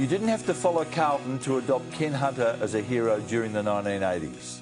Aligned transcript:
You 0.00 0.06
didn't 0.06 0.28
have 0.28 0.46
to 0.46 0.54
follow 0.54 0.86
Carlton 0.86 1.40
to 1.40 1.58
adopt 1.58 1.92
Ken 1.92 2.14
Hunter 2.14 2.56
as 2.62 2.74
a 2.74 2.80
hero 2.80 3.20
during 3.20 3.52
the 3.52 3.60
1980s. 3.60 4.60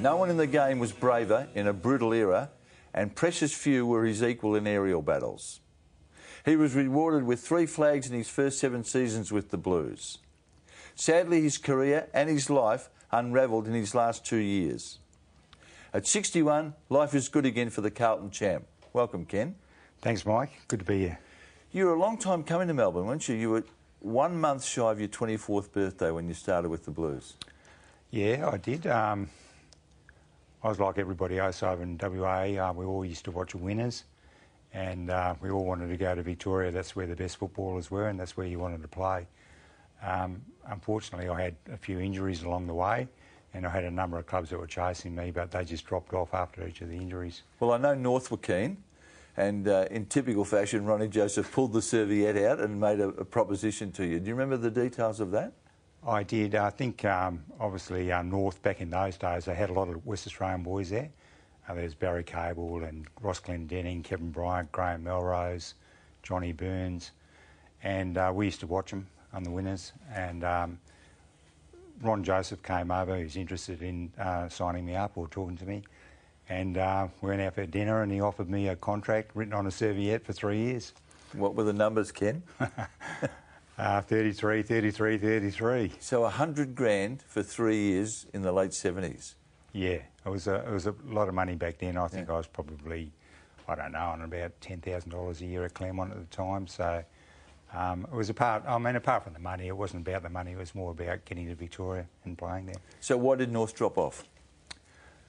No 0.00 0.16
one 0.16 0.28
in 0.28 0.36
the 0.36 0.46
game 0.48 0.80
was 0.80 0.90
braver 0.90 1.46
in 1.54 1.68
a 1.68 1.72
brutal 1.72 2.12
era, 2.12 2.50
and 2.92 3.14
precious 3.14 3.54
few 3.54 3.86
were 3.86 4.04
his 4.04 4.24
equal 4.24 4.56
in 4.56 4.66
aerial 4.66 5.02
battles. 5.02 5.60
He 6.44 6.56
was 6.56 6.74
rewarded 6.74 7.22
with 7.22 7.38
three 7.38 7.66
flags 7.66 8.10
in 8.10 8.16
his 8.16 8.28
first 8.28 8.58
seven 8.58 8.82
seasons 8.82 9.30
with 9.30 9.50
the 9.50 9.56
Blues. 9.56 10.18
Sadly, 10.96 11.42
his 11.42 11.58
career 11.58 12.08
and 12.12 12.28
his 12.28 12.50
life 12.50 12.90
unravelled 13.12 13.68
in 13.68 13.74
his 13.74 13.94
last 13.94 14.26
two 14.26 14.38
years. 14.38 14.98
At 15.94 16.08
61, 16.08 16.74
life 16.88 17.14
is 17.14 17.28
good 17.28 17.46
again 17.46 17.70
for 17.70 17.82
the 17.82 17.90
Carlton 17.92 18.32
champ. 18.32 18.66
Welcome, 18.92 19.26
Ken. 19.26 19.54
Thanks, 20.00 20.26
Mike. 20.26 20.50
Good 20.66 20.80
to 20.80 20.84
be 20.84 20.98
here. 20.98 21.20
You 21.70 21.86
were 21.86 21.94
a 21.94 21.98
long 22.00 22.18
time 22.18 22.42
coming 22.42 22.66
to 22.66 22.74
Melbourne, 22.74 23.06
weren't 23.06 23.28
you? 23.28 23.36
You 23.36 23.50
were 23.50 23.64
one 24.06 24.40
month 24.40 24.64
shy 24.64 24.88
of 24.88 25.00
your 25.00 25.08
24th 25.08 25.72
birthday 25.72 26.12
when 26.12 26.28
you 26.28 26.34
started 26.34 26.68
with 26.68 26.84
the 26.84 26.92
Blues. 26.92 27.34
Yeah, 28.12 28.48
I 28.52 28.56
did. 28.56 28.86
Um, 28.86 29.28
I 30.62 30.68
was 30.68 30.78
like 30.78 30.96
everybody 30.96 31.40
else 31.40 31.62
over 31.64 31.82
in 31.82 31.98
WA. 32.00 32.68
Uh, 32.68 32.72
we 32.72 32.84
all 32.84 33.04
used 33.04 33.24
to 33.24 33.32
watch 33.32 33.56
winners, 33.56 34.04
and 34.72 35.10
uh, 35.10 35.34
we 35.40 35.50
all 35.50 35.64
wanted 35.64 35.88
to 35.88 35.96
go 35.96 36.14
to 36.14 36.22
Victoria. 36.22 36.70
That's 36.70 36.94
where 36.94 37.08
the 37.08 37.16
best 37.16 37.36
footballers 37.36 37.90
were, 37.90 38.08
and 38.08 38.18
that's 38.18 38.36
where 38.36 38.46
you 38.46 38.60
wanted 38.60 38.80
to 38.82 38.88
play. 38.88 39.26
Um, 40.00 40.40
unfortunately, 40.68 41.28
I 41.28 41.42
had 41.42 41.56
a 41.72 41.76
few 41.76 41.98
injuries 41.98 42.44
along 42.44 42.68
the 42.68 42.74
way, 42.74 43.08
and 43.54 43.66
I 43.66 43.70
had 43.70 43.82
a 43.82 43.90
number 43.90 44.18
of 44.18 44.26
clubs 44.26 44.50
that 44.50 44.58
were 44.58 44.68
chasing 44.68 45.16
me, 45.16 45.32
but 45.32 45.50
they 45.50 45.64
just 45.64 45.84
dropped 45.84 46.14
off 46.14 46.32
after 46.32 46.64
each 46.66 46.80
of 46.80 46.88
the 46.90 46.96
injuries. 46.96 47.42
Well, 47.58 47.72
I 47.72 47.78
know 47.78 47.94
North 47.94 48.30
were 48.30 48.36
keen, 48.36 48.76
and 49.36 49.68
uh, 49.68 49.86
in 49.90 50.06
typical 50.06 50.44
fashion, 50.44 50.84
Ronnie 50.86 51.08
Joseph 51.08 51.50
pulled 51.52 51.72
the 51.72 51.82
serviette 51.82 52.36
out 52.38 52.60
and 52.60 52.80
made 52.80 53.00
a, 53.00 53.08
a, 53.08 53.24
proposition 53.24 53.92
to 53.92 54.06
you. 54.06 54.18
Do 54.18 54.28
you 54.28 54.34
remember 54.34 54.56
the 54.56 54.70
details 54.70 55.20
of 55.20 55.30
that? 55.32 55.52
I 56.06 56.22
did. 56.22 56.54
I 56.54 56.70
think, 56.70 57.04
um, 57.04 57.44
obviously, 57.60 58.10
uh, 58.12 58.22
North 58.22 58.62
back 58.62 58.80
in 58.80 58.90
those 58.90 59.16
days, 59.18 59.44
they 59.44 59.54
had 59.54 59.70
a 59.70 59.72
lot 59.72 59.88
of 59.88 60.06
West 60.06 60.26
Australian 60.26 60.62
boys 60.62 60.90
there. 60.90 61.10
Uh, 61.68 61.74
there's 61.74 61.94
Barry 61.94 62.22
Cable 62.22 62.84
and 62.84 63.06
Ross 63.20 63.40
Denning, 63.40 64.02
Kevin 64.02 64.30
Bryant, 64.30 64.70
Graham 64.72 65.02
Melrose, 65.02 65.74
Johnny 66.22 66.52
Burns, 66.52 67.10
and 67.82 68.16
uh, 68.16 68.32
we 68.34 68.46
used 68.46 68.60
to 68.60 68.66
watch 68.66 68.90
them 68.90 69.06
on 69.32 69.42
the 69.42 69.50
winners. 69.50 69.92
And 70.14 70.44
um, 70.44 70.78
Ron 72.02 72.22
Joseph 72.22 72.62
came 72.62 72.90
over, 72.90 73.16
he 73.16 73.24
was 73.24 73.36
interested 73.36 73.82
in 73.82 74.12
uh, 74.18 74.48
signing 74.48 74.86
me 74.86 74.94
up 74.94 75.12
or 75.16 75.28
talking 75.28 75.56
to 75.56 75.66
me. 75.66 75.82
And 76.48 76.78
uh, 76.78 77.08
we 77.20 77.30
went 77.30 77.42
out 77.42 77.54
for 77.54 77.66
dinner 77.66 78.02
and 78.02 78.12
he 78.12 78.20
offered 78.20 78.48
me 78.48 78.68
a 78.68 78.76
contract 78.76 79.32
written 79.34 79.54
on 79.54 79.66
a 79.66 79.70
serviette 79.70 80.24
for 80.24 80.32
three 80.32 80.58
years. 80.58 80.92
What 81.32 81.54
were 81.54 81.64
the 81.64 81.72
numbers, 81.72 82.12
Ken? 82.12 82.42
uh, 83.78 84.00
33, 84.00 84.62
33, 84.62 85.18
33. 85.18 85.92
So 85.98 86.20
100 86.22 86.74
grand 86.74 87.22
for 87.22 87.42
three 87.42 87.76
years 87.76 88.26
in 88.32 88.42
the 88.42 88.52
late 88.52 88.70
70s? 88.70 89.34
Yeah, 89.72 89.98
it 90.24 90.28
was 90.28 90.46
a, 90.46 90.66
it 90.66 90.72
was 90.72 90.86
a 90.86 90.94
lot 91.04 91.28
of 91.28 91.34
money 91.34 91.56
back 91.56 91.78
then. 91.78 91.96
I 91.96 92.06
think 92.06 92.28
yeah. 92.28 92.34
I 92.34 92.36
was 92.38 92.46
probably, 92.46 93.12
I 93.68 93.74
don't 93.74 93.92
know, 93.92 93.98
on 93.98 94.22
about 94.22 94.58
$10,000 94.60 95.40
a 95.40 95.44
year 95.44 95.64
at 95.64 95.74
Claremont 95.74 96.12
at 96.12 96.18
the 96.18 96.36
time. 96.36 96.68
So 96.68 97.04
um, 97.74 98.06
it 98.10 98.14
was 98.14 98.30
a 98.30 98.34
part, 98.34 98.62
I 98.66 98.78
mean, 98.78 98.96
apart 98.96 99.24
from 99.24 99.32
the 99.32 99.40
money, 99.40 99.66
it 99.66 99.76
wasn't 99.76 100.06
about 100.06 100.22
the 100.22 100.30
money, 100.30 100.52
it 100.52 100.58
was 100.58 100.74
more 100.74 100.92
about 100.92 101.24
getting 101.24 101.48
to 101.48 101.54
Victoria 101.56 102.06
and 102.24 102.38
playing 102.38 102.66
there. 102.66 102.76
So 103.00 103.16
why 103.16 103.36
did 103.36 103.50
North 103.52 103.74
drop 103.74 103.98
off? 103.98 104.24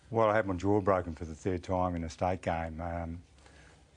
Well, 0.09 0.29
I 0.29 0.35
had 0.35 0.47
my 0.47 0.55
jaw 0.55 0.79
broken 0.79 1.15
for 1.15 1.25
the 1.25 1.35
third 1.35 1.63
time 1.63 1.95
in 1.95 2.03
a 2.03 2.09
state 2.09 2.41
game, 2.41 2.81
um, 2.81 3.19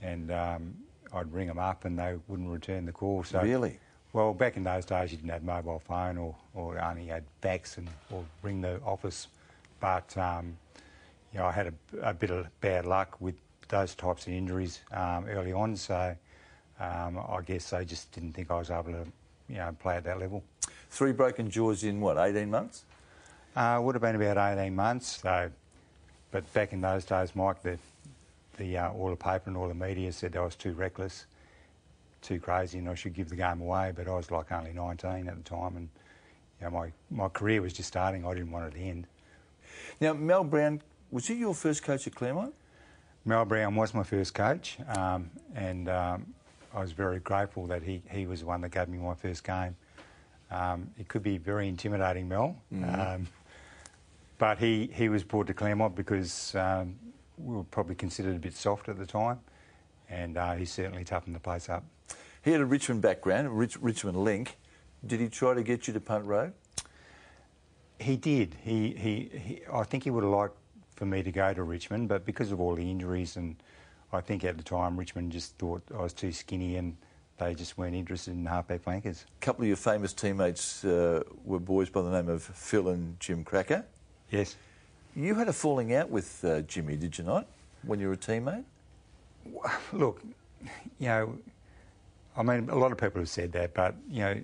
and 0.03 0.31
um, 0.33 0.75
I'd 1.13 1.33
ring 1.33 1.47
them 1.47 1.59
up 1.59 1.85
and 1.85 1.99
they 1.99 2.17
wouldn't 2.27 2.51
return 2.51 2.87
the 2.87 2.93
call. 2.93 3.23
So, 3.23 3.41
really? 3.41 3.79
Well, 4.13 4.35
back 4.35 4.57
in 4.57 4.65
those 4.65 4.85
days, 4.85 5.13
you 5.13 5.19
didn't 5.19 5.31
have 5.31 5.45
mobile 5.45 5.79
phone 5.79 6.19
or, 6.19 6.35
or 6.55 6.81
only 6.81 7.07
had 7.07 7.23
fax 7.41 7.79
and 7.79 7.89
or 8.11 8.25
ring 8.43 8.61
the 8.61 8.81
office. 8.85 9.29
But 9.79 10.17
um, 10.19 10.57
you 11.33 11.39
know, 11.39 11.47
I 11.47 11.53
had 11.53 11.69
a, 11.69 12.09
a, 12.11 12.13
bit 12.13 12.31
of 12.31 12.47
bad 12.61 12.87
luck 12.87 13.21
with 13.21 13.37
those 13.69 13.95
types 13.95 14.27
of 14.27 14.33
injuries 14.33 14.81
um, 14.91 15.27
early 15.29 15.53
on. 15.53 15.77
So 15.77 16.17
um, 16.81 17.19
I 17.19 17.41
guess 17.47 17.71
they 17.71 17.85
just 17.85 18.11
didn't 18.11 18.33
think 18.33 18.51
I 18.51 18.59
was 18.59 18.71
able 18.71 18.93
to, 18.93 19.07
you 19.49 19.57
know, 19.57 19.77
play 19.81 19.97
at 19.97 20.05
that 20.05 20.19
level. 20.19 20.43
Three 20.91 21.13
broken 21.13 21.49
jaws 21.49 21.85
in 21.85 22.01
what, 22.01 22.19
18 22.19 22.51
months? 22.51 22.85
Uh, 23.55 23.81
would 23.83 23.95
have 23.95 24.03
been 24.03 24.17
about 24.17 24.59
18 24.59 24.75
months. 24.75 25.21
So 25.23 25.51
but 26.31 26.53
back 26.53 26.73
in 26.73 26.81
those 26.81 27.05
days, 27.05 27.35
Mike, 27.35 27.63
the, 27.63 27.79
the 28.57 28.79
uh, 28.79 28.93
all 28.93 29.11
the 29.11 29.17
paper 29.17 29.45
and 29.47 29.57
all 29.57 29.69
the 29.69 29.75
media 29.75 30.13
said 30.13 30.37
I 30.37 30.41
was 30.41 30.55
too 30.55 30.73
reckless, 30.73 31.27
too 32.23 32.39
crazy, 32.39 32.79
and 32.79 32.89
I 32.89 32.95
should 32.95 33.15
give 33.15 33.29
the 33.29 33.37
game 33.37 33.61
away. 33.61 33.93
But 33.95 34.09
I 34.09 34.13
was 34.13 34.31
like 34.31 34.53
only 34.53 34.73
19 34.73 35.29
at 35.29 35.37
the 35.37 35.43
time, 35.43 35.77
and 35.77 35.89
you 36.61 36.67
know, 36.67 36.71
my 36.71 36.93
my 37.11 37.29
career 37.29 37.63
was 37.63 37.73
just 37.73 37.89
starting. 37.89 38.25
I 38.25 38.35
didn't 38.35 38.53
want 38.53 38.73
it 38.73 38.79
to 38.79 38.83
end. 38.83 39.07
Now, 40.01 40.13
Mel 40.13 40.45
Brown, 40.45 40.81
was 41.11 41.27
he 41.27 41.35
your 41.35 41.55
first 41.55 41.83
coach 41.83 42.07
at 42.07 42.15
Claremont? 42.15 42.55
Mel 43.25 43.45
Brown 43.45 43.75
was 43.75 43.93
my 43.93 44.03
first 44.03 44.35
coach, 44.35 44.79
um, 44.97 45.31
and 45.55 45.89
um, 45.89 46.35
I 46.75 46.81
was 46.81 46.93
very 46.93 47.19
grateful 47.19 47.67
that 47.67 47.83
he, 47.83 48.03
he 48.11 48.27
was 48.27 48.41
the 48.41 48.47
one 48.47 48.61
that 48.63 48.71
gave 48.71 48.89
me 48.89 48.99
my 48.99 49.15
first 49.15 49.45
game. 49.45 49.77
Um, 50.51 50.91
it 50.99 51.09
could 51.09 51.23
be 51.23 51.37
very 51.39 51.69
intimidating, 51.69 52.29
Mel. 52.29 52.57
Mm-hmm. 52.73 53.25
But 54.41 54.59
he, 54.59 54.89
he 54.95 55.11
was 55.11 55.23
brought 55.23 55.49
to 55.49 55.55
Claremont 55.55 55.95
because 55.95 56.55
um, 56.55 56.97
we 57.37 57.57
were 57.57 57.63
probably 57.63 57.95
considered 57.95 58.35
a 58.35 58.39
bit 58.39 58.57
soft 58.57 58.89
at 58.89 58.97
the 58.97 59.05
time, 59.05 59.39
and 60.09 60.39
uh, 60.39 60.55
he 60.55 60.65
certainly 60.65 61.05
toughened 61.05 61.37
the 61.37 61.41
place 61.41 61.69
up. 61.69 61.85
He 62.41 62.51
had 62.51 62.63
a 62.63 62.65
Richmond 62.65 63.03
background, 63.03 63.49
a 63.49 63.51
Rich, 63.51 63.77
Richmond 63.83 64.17
link. 64.17 64.57
Did 65.07 65.21
he 65.21 65.29
try 65.29 65.53
to 65.53 65.63
get 65.63 65.87
you 65.87 65.93
to 65.93 66.01
Punt 66.01 66.25
Road? 66.25 66.55
He 67.99 68.17
did. 68.17 68.57
He, 68.63 68.95
he, 68.95 69.31
he, 69.39 69.61
I 69.71 69.83
think 69.83 70.05
he 70.05 70.11
would 70.11 70.25
have 70.25 70.33
liked 70.33 70.57
for 70.97 71.05
me 71.05 71.23
to 71.23 71.31
go 71.31 71.53
to 71.53 71.63
Richmond, 71.63 72.09
but 72.09 72.25
because 72.25 72.51
of 72.51 72.63
all 72.63 72.75
the 72.75 72.91
injuries, 72.91 73.37
and 73.37 73.57
I 74.11 74.23
think 74.23 74.43
at 74.45 74.57
the 74.57 74.65
time 74.65 74.97
Richmond 74.97 75.33
just 75.33 75.59
thought 75.59 75.83
I 75.95 76.01
was 76.01 76.15
too 76.15 76.33
skinny 76.33 76.77
and 76.77 76.97
they 77.37 77.55
just 77.55 77.77
weren't 77.77 77.95
interested 77.95 78.31
in 78.31 78.47
halfback 78.47 78.85
flankers. 78.85 79.27
A 79.43 79.45
couple 79.45 79.65
of 79.65 79.69
your 79.69 79.77
famous 79.77 80.15
teammates 80.15 80.83
uh, 80.83 81.25
were 81.45 81.61
boys 81.61 81.91
by 81.91 82.01
the 82.01 82.11
name 82.11 82.31
of 82.31 82.43
Phil 82.43 82.89
and 82.89 83.21
Jim 83.21 83.45
Krakouer. 83.45 83.85
Yes. 84.31 84.57
You 85.17 85.35
had 85.35 85.49
a 85.49 85.53
falling 85.53 85.95
out 85.95 86.09
with 86.09 86.45
uh, 86.45 86.61
Jimmy, 86.63 86.97
did 86.97 87.19
you 87.19 87.25
not, 87.25 87.47
when 87.83 87.99
you 87.99 88.07
were 88.07 88.15
a 88.15 88.17
teammate? 88.17 88.65
Look, 89.93 90.23
you 90.99 91.09
know, 91.09 91.39
I 92.37 92.43
mean, 92.43 92.69
a 92.71 92.77
lot 92.77 92.93
of 92.93 92.99
people 92.99 93.21
have 93.21 93.29
said 93.29 93.53
that, 93.53 93.75
but, 93.75 93.95
you 94.09 94.21
know, 94.21 94.41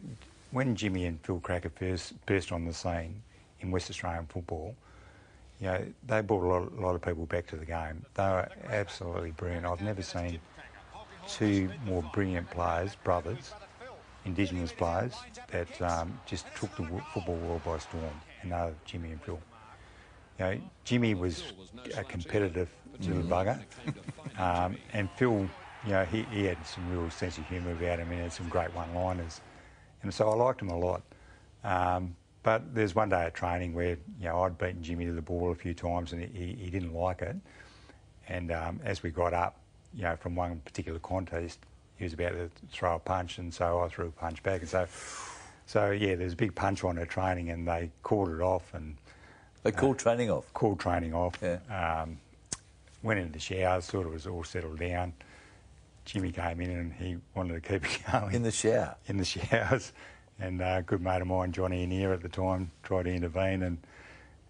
when 0.50 0.74
Jimmy 0.74 1.04
and 1.04 1.20
Phil 1.20 1.38
Krakouer 1.38 1.70
first 1.72 2.14
burst 2.26 2.50
on 2.50 2.64
the 2.64 2.72
scene 2.72 3.22
in 3.60 3.70
West 3.70 3.90
Australian 3.90 4.26
football, 4.26 4.74
you 5.60 5.68
know, 5.68 5.84
they 6.06 6.20
brought 6.20 6.42
a 6.42 6.48
lot, 6.48 6.72
a 6.76 6.80
lot 6.80 6.94
of 6.94 7.02
people 7.02 7.26
back 7.26 7.46
to 7.46 7.56
the 7.56 7.64
game. 7.64 8.04
They 8.14 8.24
were 8.24 8.48
absolutely 8.68 9.30
brilliant. 9.30 9.66
I've 9.66 9.82
never 9.82 10.02
seen 10.02 10.40
two 11.28 11.70
more 11.84 12.02
brilliant 12.12 12.50
players, 12.50 12.96
brothers, 13.04 13.52
Indigenous 14.24 14.72
players, 14.72 15.14
that 15.52 15.80
um, 15.80 16.18
just 16.26 16.46
took 16.56 16.74
the 16.76 16.84
football 17.14 17.36
world 17.36 17.64
by 17.64 17.78
storm, 17.78 18.04
and 18.42 18.50
they 18.50 18.56
were 18.56 18.74
Jimmy 18.84 19.12
and 19.12 19.22
Phil. 19.22 19.38
You 20.38 20.44
know, 20.44 20.60
Jimmy 20.84 21.14
was 21.14 21.52
a 21.96 22.04
competitive 22.04 22.68
little 23.00 23.22
bugger, 23.22 23.58
um, 24.38 24.76
and 24.92 25.10
Phil, 25.12 25.48
you 25.84 25.90
know, 25.90 26.04
he, 26.04 26.22
he, 26.24 26.44
had 26.44 26.64
some 26.66 26.90
real 26.90 27.10
sense 27.10 27.38
of 27.38 27.46
humour 27.46 27.72
about 27.72 27.98
him 27.98 28.10
and 28.10 28.20
had 28.20 28.32
some 28.32 28.48
great 28.48 28.72
one-liners, 28.74 29.40
and 30.02 30.12
so 30.12 30.28
I 30.28 30.34
liked 30.34 30.60
him 30.60 30.68
a 30.68 30.78
lot. 30.78 31.02
Um, 31.64 32.16
but 32.42 32.74
there's 32.74 32.94
one 32.94 33.08
day 33.08 33.24
at 33.24 33.34
training 33.34 33.74
where 33.74 33.96
you 34.20 34.28
know 34.28 34.42
I'd 34.42 34.58
beaten 34.58 34.82
Jimmy 34.82 35.06
to 35.06 35.12
the 35.12 35.22
ball 35.22 35.50
a 35.50 35.54
few 35.54 35.74
times 35.74 36.12
and 36.12 36.22
he, 36.22 36.56
he 36.60 36.70
didn't 36.70 36.94
like 36.94 37.22
it, 37.22 37.36
and 38.28 38.52
um, 38.52 38.80
as 38.84 39.02
we 39.02 39.10
got 39.10 39.32
up, 39.32 39.58
you 39.94 40.02
know, 40.02 40.16
from 40.16 40.34
one 40.34 40.60
particular 40.64 40.98
contest, 40.98 41.60
he 41.96 42.04
was 42.04 42.12
about 42.12 42.32
to 42.32 42.50
throw 42.70 42.96
a 42.96 42.98
punch, 42.98 43.38
and 43.38 43.52
so 43.52 43.80
I 43.80 43.88
threw 43.88 44.08
a 44.08 44.10
punch 44.10 44.42
back, 44.42 44.60
and 44.60 44.68
so. 44.68 44.86
So 45.68 45.90
yeah, 45.90 46.14
there's 46.14 46.34
a 46.34 46.36
big 46.36 46.54
punch 46.54 46.84
on 46.84 46.96
at 46.96 47.08
training, 47.08 47.50
and 47.50 47.66
they 47.66 47.90
called 48.04 48.28
it 48.28 48.40
off, 48.40 48.72
and 48.72 48.96
they 49.66 49.72
called 49.72 49.98
training 49.98 50.30
off. 50.30 50.52
Called 50.54 50.80
training 50.80 51.14
off. 51.14 51.38
Yeah. 51.42 52.02
Um, 52.02 52.18
went 53.02 53.20
into 53.20 53.32
the 53.32 53.38
showers, 53.38 53.84
sort 53.84 54.06
of 54.06 54.12
was 54.12 54.26
all 54.26 54.44
settled 54.44 54.78
down. 54.78 55.12
Jimmy 56.04 56.30
came 56.32 56.60
in 56.60 56.70
and 56.70 56.92
he 56.92 57.16
wanted 57.34 57.54
to 57.54 57.60
keep 57.60 57.84
it 57.94 58.00
going. 58.10 58.34
In 58.34 58.42
the 58.42 58.50
shower? 58.50 58.96
In 59.06 59.16
the 59.16 59.24
showers. 59.24 59.92
And 60.38 60.60
uh, 60.60 60.76
a 60.78 60.82
good 60.82 61.02
mate 61.02 61.22
of 61.22 61.26
mine, 61.26 61.52
Johnny 61.52 61.86
Annear 61.86 62.12
at 62.12 62.22
the 62.22 62.28
time, 62.28 62.70
tried 62.82 63.04
to 63.04 63.10
intervene 63.10 63.62
and 63.62 63.78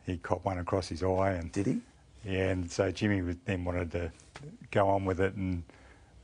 he 0.05 0.17
caught 0.19 0.45
one 0.45 0.59
across 0.59 0.89
his 0.89 1.03
eye. 1.03 1.33
And 1.33 1.51
Did 1.53 1.67
he? 1.67 1.81
Yeah, 2.25 2.49
and 2.51 2.71
so 2.71 2.91
Jimmy 2.91 3.23
was, 3.23 3.37
then 3.45 3.65
wanted 3.65 3.93
to 3.93 4.11
go 4.71 4.89
on 4.89 5.05
with 5.05 5.21
it 5.21 5.35
and 5.35 5.63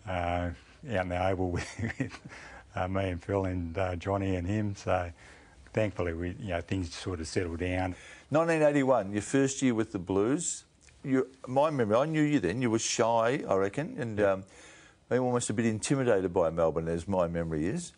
uh, 0.06 0.50
out 0.90 1.02
in 1.02 1.08
the 1.08 1.28
oval 1.28 1.50
with 1.50 2.20
uh, 2.74 2.88
me 2.88 3.10
and 3.10 3.22
Phil 3.22 3.44
and 3.44 3.78
uh, 3.78 3.96
Johnny 3.96 4.34
and 4.34 4.46
him. 4.46 4.74
So 4.74 5.10
thankfully, 5.72 6.12
we 6.12 6.30
you 6.40 6.48
know 6.48 6.60
things 6.60 6.92
sort 6.94 7.20
of 7.20 7.28
settled 7.28 7.60
down. 7.60 7.94
1981, 8.32 9.12
your 9.12 9.20
first 9.20 9.60
year 9.60 9.74
with 9.74 9.92
the 9.92 9.98
Blues. 9.98 10.64
You, 11.04 11.28
my 11.46 11.68
memory, 11.68 11.96
I 11.96 12.06
knew 12.06 12.22
you 12.22 12.40
then. 12.40 12.62
You 12.62 12.70
were 12.70 12.78
shy, 12.78 13.44
I 13.46 13.54
reckon, 13.56 13.94
and 13.98 14.18
um, 14.22 14.44
almost 15.10 15.50
a 15.50 15.52
bit 15.52 15.66
intimidated 15.66 16.32
by 16.32 16.48
Melbourne, 16.48 16.88
as 16.88 17.06
my 17.06 17.28
memory 17.28 17.66
is. 17.66 17.92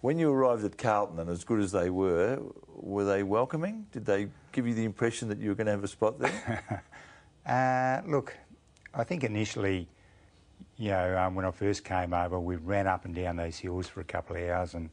When 0.00 0.16
you 0.16 0.30
arrived 0.30 0.64
at 0.64 0.78
Carlton, 0.78 1.18
and 1.18 1.28
as 1.28 1.42
good 1.42 1.58
as 1.58 1.72
they 1.72 1.90
were, 1.90 2.40
were 2.68 3.04
they 3.04 3.24
welcoming? 3.24 3.88
Did 3.90 4.04
they 4.04 4.28
give 4.52 4.64
you 4.64 4.74
the 4.74 4.84
impression 4.84 5.28
that 5.30 5.38
you 5.38 5.48
were 5.48 5.56
going 5.56 5.66
to 5.66 5.72
have 5.72 5.82
a 5.82 5.88
spot 5.88 6.20
there? 6.20 6.84
uh, 7.44 8.08
look, 8.08 8.32
I 8.94 9.02
think 9.02 9.24
initially, 9.24 9.88
you 10.76 10.90
know, 10.90 11.18
um, 11.18 11.34
when 11.34 11.44
I 11.44 11.50
first 11.50 11.82
came 11.82 12.14
over, 12.14 12.38
we 12.38 12.54
ran 12.54 12.86
up 12.86 13.06
and 13.06 13.12
down 13.12 13.38
these 13.38 13.58
hills 13.58 13.88
for 13.88 14.00
a 14.00 14.04
couple 14.04 14.36
of 14.36 14.48
hours, 14.48 14.74
and 14.74 14.88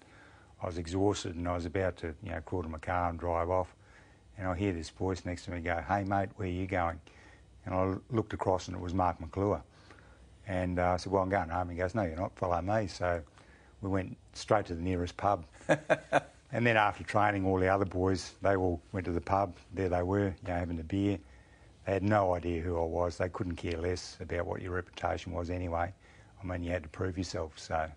I 0.59 0.65
was 0.65 0.79
exhausted, 0.79 1.35
and 1.35 1.47
I 1.47 1.53
was 1.53 1.67
about 1.67 1.97
to, 1.97 2.15
you 2.23 2.31
know, 2.31 2.41
crawl 2.41 2.63
to 2.63 2.69
my 2.69 2.79
car 2.79 3.11
and 3.11 3.19
drive 3.19 3.51
off, 3.51 3.75
and 4.41 4.49
I 4.49 4.55
hear 4.55 4.73
this 4.73 4.89
voice 4.89 5.23
next 5.23 5.45
to 5.45 5.51
me 5.51 5.61
go, 5.61 5.81
"Hey 5.87 6.03
mate, 6.03 6.29
where 6.35 6.47
are 6.47 6.51
you 6.51 6.65
going?" 6.65 6.99
And 7.65 7.75
I 7.75 7.95
looked 8.09 8.33
across, 8.33 8.67
and 8.67 8.75
it 8.75 8.81
was 8.81 8.93
Mark 8.93 9.21
McClure, 9.21 9.61
and 10.47 10.79
uh, 10.79 10.93
I 10.93 10.97
said, 10.97 11.11
"Well, 11.13 11.21
I'm 11.21 11.29
going 11.29 11.49
home." 11.49 11.69
He 11.69 11.77
goes, 11.77 11.93
"No, 11.93 12.01
you're 12.01 12.15
not. 12.15 12.35
Follow 12.35 12.59
me." 12.59 12.87
So 12.87 13.21
we 13.81 13.89
went 13.89 14.17
straight 14.33 14.65
to 14.65 14.75
the 14.75 14.81
nearest 14.81 15.15
pub. 15.15 15.45
and 15.67 16.65
then 16.65 16.75
after 16.75 17.03
training, 17.03 17.45
all 17.45 17.59
the 17.59 17.67
other 17.67 17.85
boys, 17.85 18.33
they 18.41 18.55
all 18.55 18.81
went 18.91 19.05
to 19.05 19.11
the 19.11 19.21
pub. 19.21 19.55
There 19.75 19.89
they 19.89 20.01
were, 20.01 20.29
you 20.29 20.47
know, 20.47 20.55
having 20.55 20.79
a 20.79 20.83
beer. 20.83 21.19
They 21.85 21.93
had 21.93 22.03
no 22.03 22.33
idea 22.33 22.61
who 22.61 22.79
I 22.79 22.85
was. 22.85 23.17
They 23.17 23.29
couldn't 23.29 23.55
care 23.55 23.77
less 23.77 24.17
about 24.19 24.47
what 24.47 24.61
your 24.61 24.71
reputation 24.71 25.33
was 25.33 25.51
anyway. 25.51 25.93
I 26.41 26.45
mean, 26.45 26.63
you 26.63 26.71
had 26.71 26.83
to 26.83 26.89
prove 26.89 27.17
yourself. 27.17 27.59
So, 27.59 27.87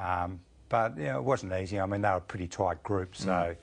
um, 0.00 0.40
but 0.68 0.96
you 0.98 1.04
know, 1.04 1.18
it 1.18 1.24
wasn't 1.24 1.52
easy. 1.52 1.78
I 1.78 1.86
mean, 1.86 2.02
they 2.02 2.08
were 2.08 2.16
a 2.16 2.20
pretty 2.20 2.48
tight 2.48 2.82
group, 2.82 3.14
so 3.14 3.28
mm. 3.30 3.56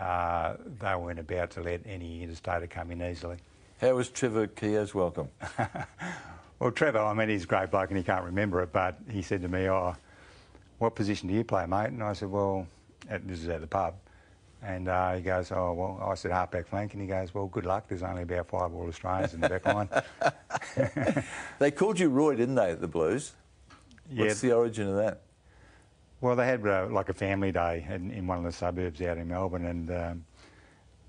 Uh, 0.00 0.56
they 0.80 0.94
weren't 0.94 1.18
about 1.18 1.50
to 1.52 1.62
let 1.62 1.82
any 1.86 2.26
interstater 2.26 2.68
come 2.68 2.90
in 2.90 3.02
easily. 3.02 3.36
How 3.80 3.94
was 3.94 4.08
Trevor 4.08 4.46
Keogh's 4.46 4.94
welcome? 4.94 5.28
well, 6.58 6.70
Trevor, 6.70 6.98
I 6.98 7.14
mean, 7.14 7.28
he's 7.28 7.44
a 7.44 7.46
great 7.46 7.70
bloke 7.70 7.90
and 7.90 7.98
he 7.98 8.04
can't 8.04 8.24
remember 8.24 8.62
it, 8.62 8.72
but 8.72 8.98
he 9.10 9.22
said 9.22 9.42
to 9.42 9.48
me, 9.48 9.68
"Oh." 9.68 9.94
what 10.80 10.94
position 10.94 11.28
do 11.28 11.34
you 11.34 11.44
play, 11.44 11.66
mate? 11.66 11.90
And 11.90 12.02
I 12.02 12.14
said, 12.14 12.30
well, 12.30 12.66
at, 13.08 13.28
this 13.28 13.40
is 13.40 13.48
at 13.48 13.60
the 13.60 13.66
pub. 13.66 13.94
And 14.62 14.88
uh, 14.88 15.14
he 15.14 15.20
goes, 15.20 15.52
oh, 15.52 15.72
well, 15.74 16.10
I 16.10 16.14
said 16.14 16.32
half-back 16.32 16.66
flank. 16.66 16.94
And 16.94 17.02
he 17.02 17.06
goes, 17.06 17.34
well, 17.34 17.46
good 17.46 17.66
luck. 17.66 17.84
There's 17.86 18.02
only 18.02 18.22
about 18.22 18.48
five 18.48 18.74
All 18.74 18.88
Australians 18.88 19.34
in 19.34 19.40
the 19.42 19.48
back 19.48 19.66
line. 19.66 19.88
they 21.58 21.70
called 21.70 22.00
you 22.00 22.08
Roy, 22.08 22.34
didn't 22.34 22.54
they, 22.54 22.70
at 22.70 22.80
the 22.80 22.88
Blues? 22.88 23.32
Yeah. 24.10 24.24
What's 24.24 24.40
the 24.40 24.52
origin 24.52 24.88
of 24.88 24.96
that? 24.96 25.20
Well, 26.20 26.36
they 26.36 26.46
had 26.46 26.66
uh, 26.66 26.86
like 26.90 27.08
a 27.08 27.14
family 27.14 27.50
day 27.50 27.86
in, 27.88 28.10
in, 28.10 28.26
one 28.26 28.38
of 28.38 28.44
the 28.44 28.52
suburbs 28.52 29.00
out 29.00 29.16
in 29.16 29.28
Melbourne, 29.28 29.64
and 29.64 29.90
um, 29.90 30.24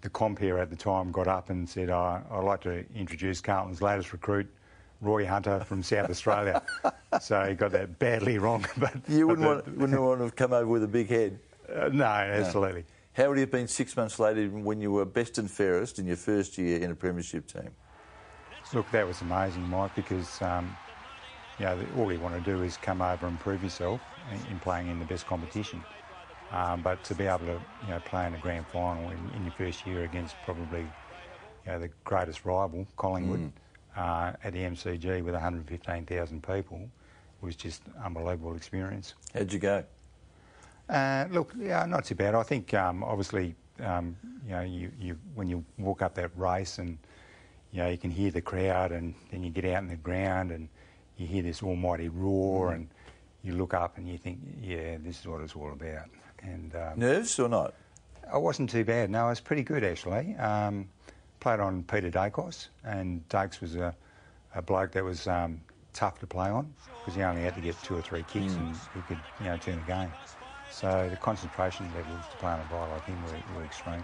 the 0.02 0.10
compere 0.10 0.58
at 0.58 0.70
the 0.70 0.76
time 0.76 1.12
got 1.12 1.28
up 1.28 1.50
and 1.50 1.68
said, 1.68 1.90
oh, 1.90 2.22
I'd 2.32 2.44
like 2.44 2.62
to 2.62 2.86
introduce 2.96 3.42
Carlton's 3.42 3.82
latest 3.82 4.14
recruit, 4.14 4.50
Roy 5.02 5.26
Hunter 5.26 5.60
from 5.66 5.84
South 5.84 6.10
Australia. 6.10 6.62
so 7.22 7.44
he 7.44 7.56
got 7.56 7.72
that 7.72 8.00
badly 8.00 8.38
wrong. 8.38 8.66
But 8.78 8.94
you 9.08 9.28
wouldn't, 9.28 9.46
but 9.46 9.66
want, 9.68 9.78
wouldn't 9.78 10.02
want 10.02 10.20
to 10.20 10.24
have 10.26 10.36
come 10.36 10.54
over 10.54 10.68
with 10.68 10.84
a 10.84 10.88
big 10.88 11.10
head. 11.10 11.40
Uh, 11.74 11.90
no, 11.92 12.06
absolutely. 12.06 12.82
No. 12.82 12.86
How 13.24 13.30
would 13.30 13.38
it 13.38 13.42
have 13.42 13.52
been 13.52 13.68
six 13.68 13.98
months 13.98 14.20
later 14.20 14.48
when 14.48 14.80
you 14.80 14.92
were 14.92 15.04
best 15.04 15.38
and 15.38 15.52
fairest 15.52 16.00
in 16.00 16.08
your 16.08 16.16
first 16.16 16.58
year 16.58 16.80
in 16.80 16.92
a 16.92 16.96
premiership 16.96 17.48
team? 17.48 17.70
Look, 18.74 18.90
that 18.92 19.06
was 19.06 19.20
amazing, 19.22 19.68
Mike, 19.68 19.94
because 19.96 20.42
um, 20.42 20.76
you 21.62 21.68
know 21.68 21.86
all 21.94 22.12
you 22.12 22.20
want 22.20 22.36
to 22.36 22.42
do 22.42 22.62
is 22.62 22.78
come 22.78 23.02
over 23.02 23.28
and 23.28 23.40
prove 23.40 23.64
yourself 23.64 24.02
in, 24.30 24.46
in 24.52 24.60
playing 24.60 24.88
in 24.90 25.00
the 25.00 25.06
best 25.06 25.26
competition. 25.26 25.86
Um, 26.52 26.82
but 26.82 27.02
to 27.04 27.16
be 27.16 27.26
able 27.26 27.46
to 27.46 27.62
you 27.82 27.90
know 27.90 28.00
play 28.00 28.26
in 28.26 28.34
a 28.34 28.38
grand 28.38 28.68
final 28.68 29.10
in, 29.10 29.30
in 29.30 29.44
your 29.44 29.54
first 29.54 29.86
year 29.86 30.04
against 30.04 30.42
probably 30.42 30.92
you 31.66 31.72
know 31.72 31.80
the 31.80 31.90
greatest 32.04 32.46
rival, 32.46 32.88
Collingwood. 32.98 33.40
Mm 33.40 33.52
uh, 33.96 34.34
at 34.44 34.54
the 34.54 34.60
MCG 34.60 35.24
with 35.24 35.34
115,000 35.34 36.44
people 36.44 36.90
was 37.42 37.56
just 37.56 37.82
unbelievable 38.04 38.56
experience. 38.56 39.16
How'd 39.34 39.52
you 39.52 39.60
go? 39.60 39.84
Uh, 40.90 41.26
look, 41.32 41.54
yeah, 41.60 41.86
not 41.86 42.06
too 42.06 42.16
bad. 42.16 42.36
I 42.36 42.44
think 42.44 42.74
um, 42.74 43.04
obviously, 43.04 43.56
um, 43.80 44.16
you 44.46 44.52
know, 44.52 44.62
you, 44.62 44.92
you, 45.00 45.18
when 45.36 45.48
you 45.48 45.64
walk 45.78 46.02
up 46.02 46.16
that 46.16 46.32
race 46.36 46.78
and 46.78 46.98
you 47.72 47.80
know 47.82 47.90
you 47.90 47.98
can 47.98 48.12
hear 48.12 48.32
the 48.32 48.42
crowd, 48.42 48.92
and 48.92 49.16
then 49.32 49.44
you 49.44 49.50
get 49.50 49.66
out 49.66 49.82
in 49.82 49.88
the 49.88 49.96
ground 49.96 50.52
and 50.52 50.68
you 51.22 51.28
hear 51.28 51.44
this 51.44 51.62
almighty 51.64 52.10
roar, 52.10 52.72
mm. 52.72 52.76
and 52.76 52.90
you 53.44 53.54
look 53.54 53.74
up 53.74 53.98
and 53.98 54.08
you 54.08 54.18
think, 54.18 54.40
yeah, 54.62 54.98
this 55.00 55.20
is 55.20 55.28
what 55.28 55.42
it's 55.42 55.56
all 55.56 55.72
about. 55.72 56.10
And 56.42 56.76
um, 56.76 57.00
nerves 57.00 57.38
or 57.40 57.48
not? 57.48 57.74
I 58.32 58.38
wasn't 58.38 58.70
too 58.70 58.84
bad. 58.84 59.10
No, 59.10 59.26
I 59.26 59.30
was 59.30 59.40
pretty 59.40 59.64
good 59.64 59.84
actually. 59.84 60.36
Um, 60.36 60.88
played 61.40 61.60
on 61.60 61.84
Peter 61.84 62.10
Daicos, 62.10 62.68
and 62.84 63.28
Dakes 63.30 63.62
was 63.62 63.76
a, 63.76 63.96
a 64.56 64.62
bloke 64.62 64.92
that 64.94 65.04
was 65.04 65.28
um, 65.28 65.62
tough 65.94 66.20
to 66.20 66.28
play 66.28 66.50
on 66.50 66.74
because 67.00 67.16
he 67.16 67.24
only 67.24 67.42
had 67.42 67.56
to 67.56 67.62
get 67.62 67.76
two 67.84 67.96
or 67.96 68.02
three 68.02 68.24
kicks 68.24 68.54
mm. 68.54 68.60
and 68.60 68.76
he 68.94 69.02
could, 69.08 69.20
you 69.40 69.46
know, 69.46 69.58
turn 69.58 69.76
the 69.76 69.94
game. 69.94 70.12
So 70.72 71.08
the 71.10 71.18
concentration 71.18 71.88
levels 71.96 72.26
to 72.32 72.38
play 72.38 72.52
on 72.52 72.60
a 72.60 72.68
guy 72.70 72.92
like 72.92 73.06
him 73.06 73.22
were, 73.24 73.60
were 73.60 73.66
extreme. 73.66 74.04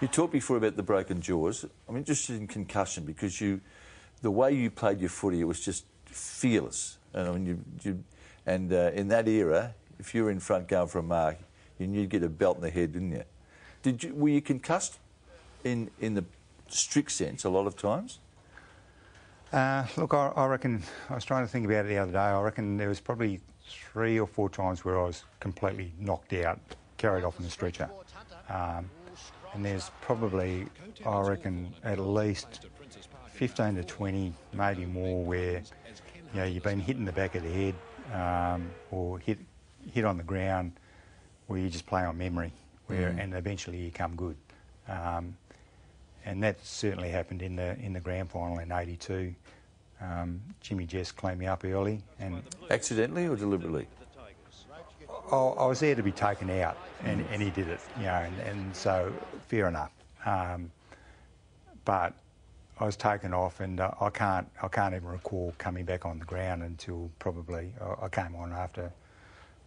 You 0.00 0.08
talked 0.08 0.32
before 0.32 0.58
about 0.58 0.76
the 0.76 0.82
broken 0.82 1.20
jaws. 1.20 1.64
I'm 1.88 1.96
interested 1.96 2.36
in 2.36 2.46
concussion 2.46 3.04
because 3.04 3.40
you, 3.40 3.60
the 4.20 4.30
way 4.30 4.52
you 4.52 4.70
played 4.70 5.00
your 5.00 5.08
footy, 5.08 5.40
it 5.40 5.44
was 5.44 5.60
just 5.60 5.86
fearless. 6.16 6.98
And 7.12 7.28
I 7.28 7.32
mean, 7.32 7.46
you, 7.46 7.64
you 7.82 8.04
and 8.46 8.72
uh, 8.72 8.90
in 8.94 9.08
that 9.08 9.28
era, 9.28 9.74
if 9.98 10.14
you 10.14 10.24
were 10.24 10.30
in 10.30 10.40
front 10.40 10.68
going 10.68 10.88
for 10.88 10.98
a 10.98 11.02
mark, 11.02 11.38
you 11.78 11.86
knew 11.86 12.00
you'd 12.00 12.10
get 12.10 12.22
a 12.22 12.28
belt 12.28 12.56
in 12.56 12.62
the 12.62 12.70
head, 12.70 12.92
didn't 12.92 13.12
you? 13.12 13.24
Did 13.82 14.02
you 14.02 14.14
were 14.14 14.28
you 14.28 14.40
concussed 14.40 14.98
in, 15.64 15.90
in 16.00 16.14
the 16.14 16.24
strict 16.68 17.12
sense 17.12 17.44
a 17.44 17.50
lot 17.50 17.66
of 17.66 17.76
times? 17.76 18.20
Uh, 19.52 19.86
look, 19.96 20.12
I, 20.12 20.32
I, 20.36 20.46
reckon, 20.46 20.82
I 21.08 21.14
was 21.14 21.24
trying 21.24 21.44
to 21.44 21.50
think 21.50 21.66
about 21.66 21.86
it 21.86 21.88
the 21.88 21.98
other 21.98 22.12
day. 22.12 22.18
I 22.18 22.40
reckon 22.40 22.76
there 22.76 22.88
was 22.88 23.00
probably 23.00 23.40
three 23.68 24.18
or 24.18 24.26
four 24.26 24.50
times 24.50 24.84
where 24.84 24.98
I 25.00 25.04
was 25.04 25.24
completely 25.40 25.92
knocked 25.98 26.32
out, 26.32 26.58
carried 26.96 27.24
off 27.24 27.38
in 27.38 27.46
a 27.46 27.50
stretcher. 27.50 27.88
Um, 28.48 28.90
and 29.54 29.64
there's 29.64 29.90
probably, 30.00 30.66
I 31.04 31.20
reckon, 31.20 31.72
at 31.84 31.98
least 31.98 32.66
15 33.32 33.76
to 33.76 33.84
20, 33.84 34.32
maybe 34.52 34.84
more, 34.84 35.24
where 35.24 35.62
you 36.36 36.42
know, 36.42 36.48
you've 36.48 36.62
been 36.62 36.80
hit 36.80 36.98
in 36.98 37.06
the 37.06 37.12
back 37.12 37.34
of 37.34 37.42
the 37.42 37.48
head 37.48 37.74
um, 38.12 38.70
or 38.90 39.18
hit, 39.18 39.38
hit 39.90 40.04
on 40.04 40.18
the 40.18 40.22
ground 40.22 40.72
where 41.46 41.58
you 41.58 41.70
just 41.70 41.86
play 41.86 42.02
on 42.02 42.18
memory, 42.18 42.52
where, 42.88 43.10
mm. 43.10 43.22
and 43.22 43.32
eventually 43.32 43.78
you 43.78 43.90
come 43.90 44.14
good. 44.16 44.36
Um, 44.86 45.34
and 46.26 46.42
that 46.42 46.62
certainly 46.62 47.08
happened 47.08 47.40
in 47.40 47.56
the 47.56 47.78
in 47.78 47.94
the 47.94 48.00
grand 48.00 48.30
final 48.30 48.58
in 48.58 48.70
'82. 48.70 49.34
Um, 50.02 50.42
Jimmy 50.60 50.84
Jess 50.84 51.10
cleaned 51.10 51.38
me 51.38 51.46
up 51.46 51.64
early, 51.64 52.02
and 52.20 52.42
accidentally 52.68 53.26
or 53.26 53.36
deliberately. 53.36 53.86
I, 55.32 55.36
I 55.36 55.66
was 55.66 55.80
there 55.80 55.94
to 55.94 56.02
be 56.02 56.12
taken 56.12 56.50
out, 56.50 56.76
and, 57.02 57.24
and 57.32 57.40
he 57.40 57.48
did 57.48 57.68
it, 57.68 57.80
you 57.96 58.04
know, 58.04 58.12
and, 58.12 58.38
and 58.40 58.76
so 58.76 59.10
fair 59.48 59.68
enough. 59.68 59.92
Um, 60.26 60.70
but 61.86 62.12
I 62.78 62.84
was 62.84 62.96
taken 62.96 63.32
off, 63.32 63.60
and 63.60 63.80
uh, 63.80 63.90
I 64.00 64.10
can't 64.10 64.48
I 64.62 64.68
can't 64.68 64.94
even 64.94 65.08
recall 65.08 65.54
coming 65.58 65.84
back 65.84 66.04
on 66.04 66.18
the 66.18 66.24
ground 66.24 66.62
until 66.62 67.10
probably 67.18 67.72
uh, 67.80 67.94
I 68.02 68.08
came 68.08 68.34
on 68.36 68.52
after 68.52 68.92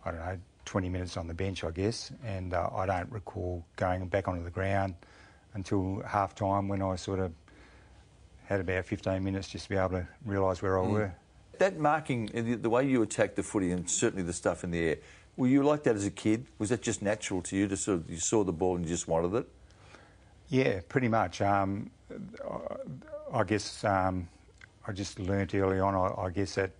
I 0.05 0.11
don't 0.11 0.19
know 0.19 0.39
20 0.65 0.89
minutes 0.89 1.17
on 1.17 1.27
the 1.27 1.33
bench, 1.33 1.63
I 1.63 1.71
guess, 1.71 2.11
and 2.23 2.53
uh, 2.53 2.69
I 2.75 2.85
don't 2.85 3.11
recall 3.11 3.65
going 3.75 4.05
back 4.07 4.27
onto 4.27 4.43
the 4.43 4.51
ground 4.51 4.93
until 5.55 6.03
half 6.05 6.35
time 6.35 6.67
when 6.67 6.83
I 6.83 6.95
sort 6.95 7.19
of 7.19 7.31
had 8.45 8.59
about 8.59 8.85
15 8.85 9.23
minutes 9.23 9.47
just 9.47 9.65
to 9.65 9.69
be 9.69 9.77
able 9.77 9.89
to 9.89 10.07
realise 10.25 10.61
where 10.61 10.79
I 10.79 10.85
mm. 10.85 10.91
were. 10.91 11.15
That 11.57 11.79
marking, 11.79 12.59
the 12.61 12.69
way 12.69 12.87
you 12.87 13.01
attacked 13.01 13.35
the 13.35 13.43
footy 13.43 13.71
and 13.71 13.89
certainly 13.89 14.23
the 14.23 14.33
stuff 14.33 14.63
in 14.63 14.71
the 14.71 14.79
air, 14.79 14.97
were 15.35 15.47
you 15.47 15.63
like 15.63 15.83
that 15.83 15.95
as 15.95 16.05
a 16.05 16.11
kid? 16.11 16.45
Was 16.59 16.69
that 16.69 16.81
just 16.81 17.01
natural 17.01 17.41
to 17.43 17.57
you 17.57 17.67
to 17.67 17.75
sort 17.75 18.01
of, 18.01 18.09
you 18.09 18.17
saw 18.17 18.43
the 18.43 18.53
ball 18.53 18.75
and 18.75 18.85
you 18.85 18.91
just 18.91 19.07
wanted 19.07 19.33
it? 19.35 19.47
Yeah, 20.49 20.81
pretty 20.87 21.07
much. 21.07 21.41
Um, 21.41 21.89
I 23.33 23.43
guess 23.43 23.83
um, 23.83 24.27
I 24.87 24.91
just 24.91 25.19
learnt 25.19 25.53
early 25.53 25.79
on, 25.79 25.95
I, 25.95 26.25
I, 26.25 26.29
guess 26.29 26.55
that, 26.55 26.71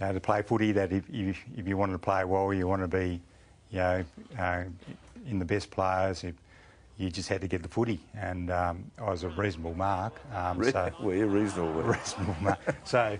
you 0.00 0.06
know, 0.06 0.12
to 0.12 0.20
play 0.20 0.42
footy, 0.42 0.72
that 0.72 0.92
if, 0.92 1.08
if, 1.10 1.42
if, 1.56 1.68
you 1.68 1.76
wanted 1.76 1.92
to 1.92 1.98
play 1.98 2.24
well, 2.24 2.52
you 2.52 2.66
want 2.66 2.82
to 2.82 2.88
be, 2.88 3.20
you 3.70 3.78
know, 3.78 4.04
uh, 4.38 4.64
in 5.28 5.38
the 5.38 5.44
best 5.44 5.70
players. 5.70 6.24
If, 6.24 6.34
you 7.00 7.08
just 7.08 7.30
had 7.30 7.40
to 7.40 7.48
get 7.48 7.62
the 7.62 7.68
footy, 7.68 7.98
and 8.14 8.50
um, 8.50 8.90
I 8.98 9.10
was 9.10 9.22
a 9.22 9.30
reasonable 9.30 9.72
mark. 9.72 10.20
Um, 10.34 10.62
so 10.62 10.92
well, 11.00 11.16
you're 11.16 11.28
reasonable. 11.28 11.72
Reasonable 11.82 12.36
mark. 12.42 12.58
so 12.84 13.16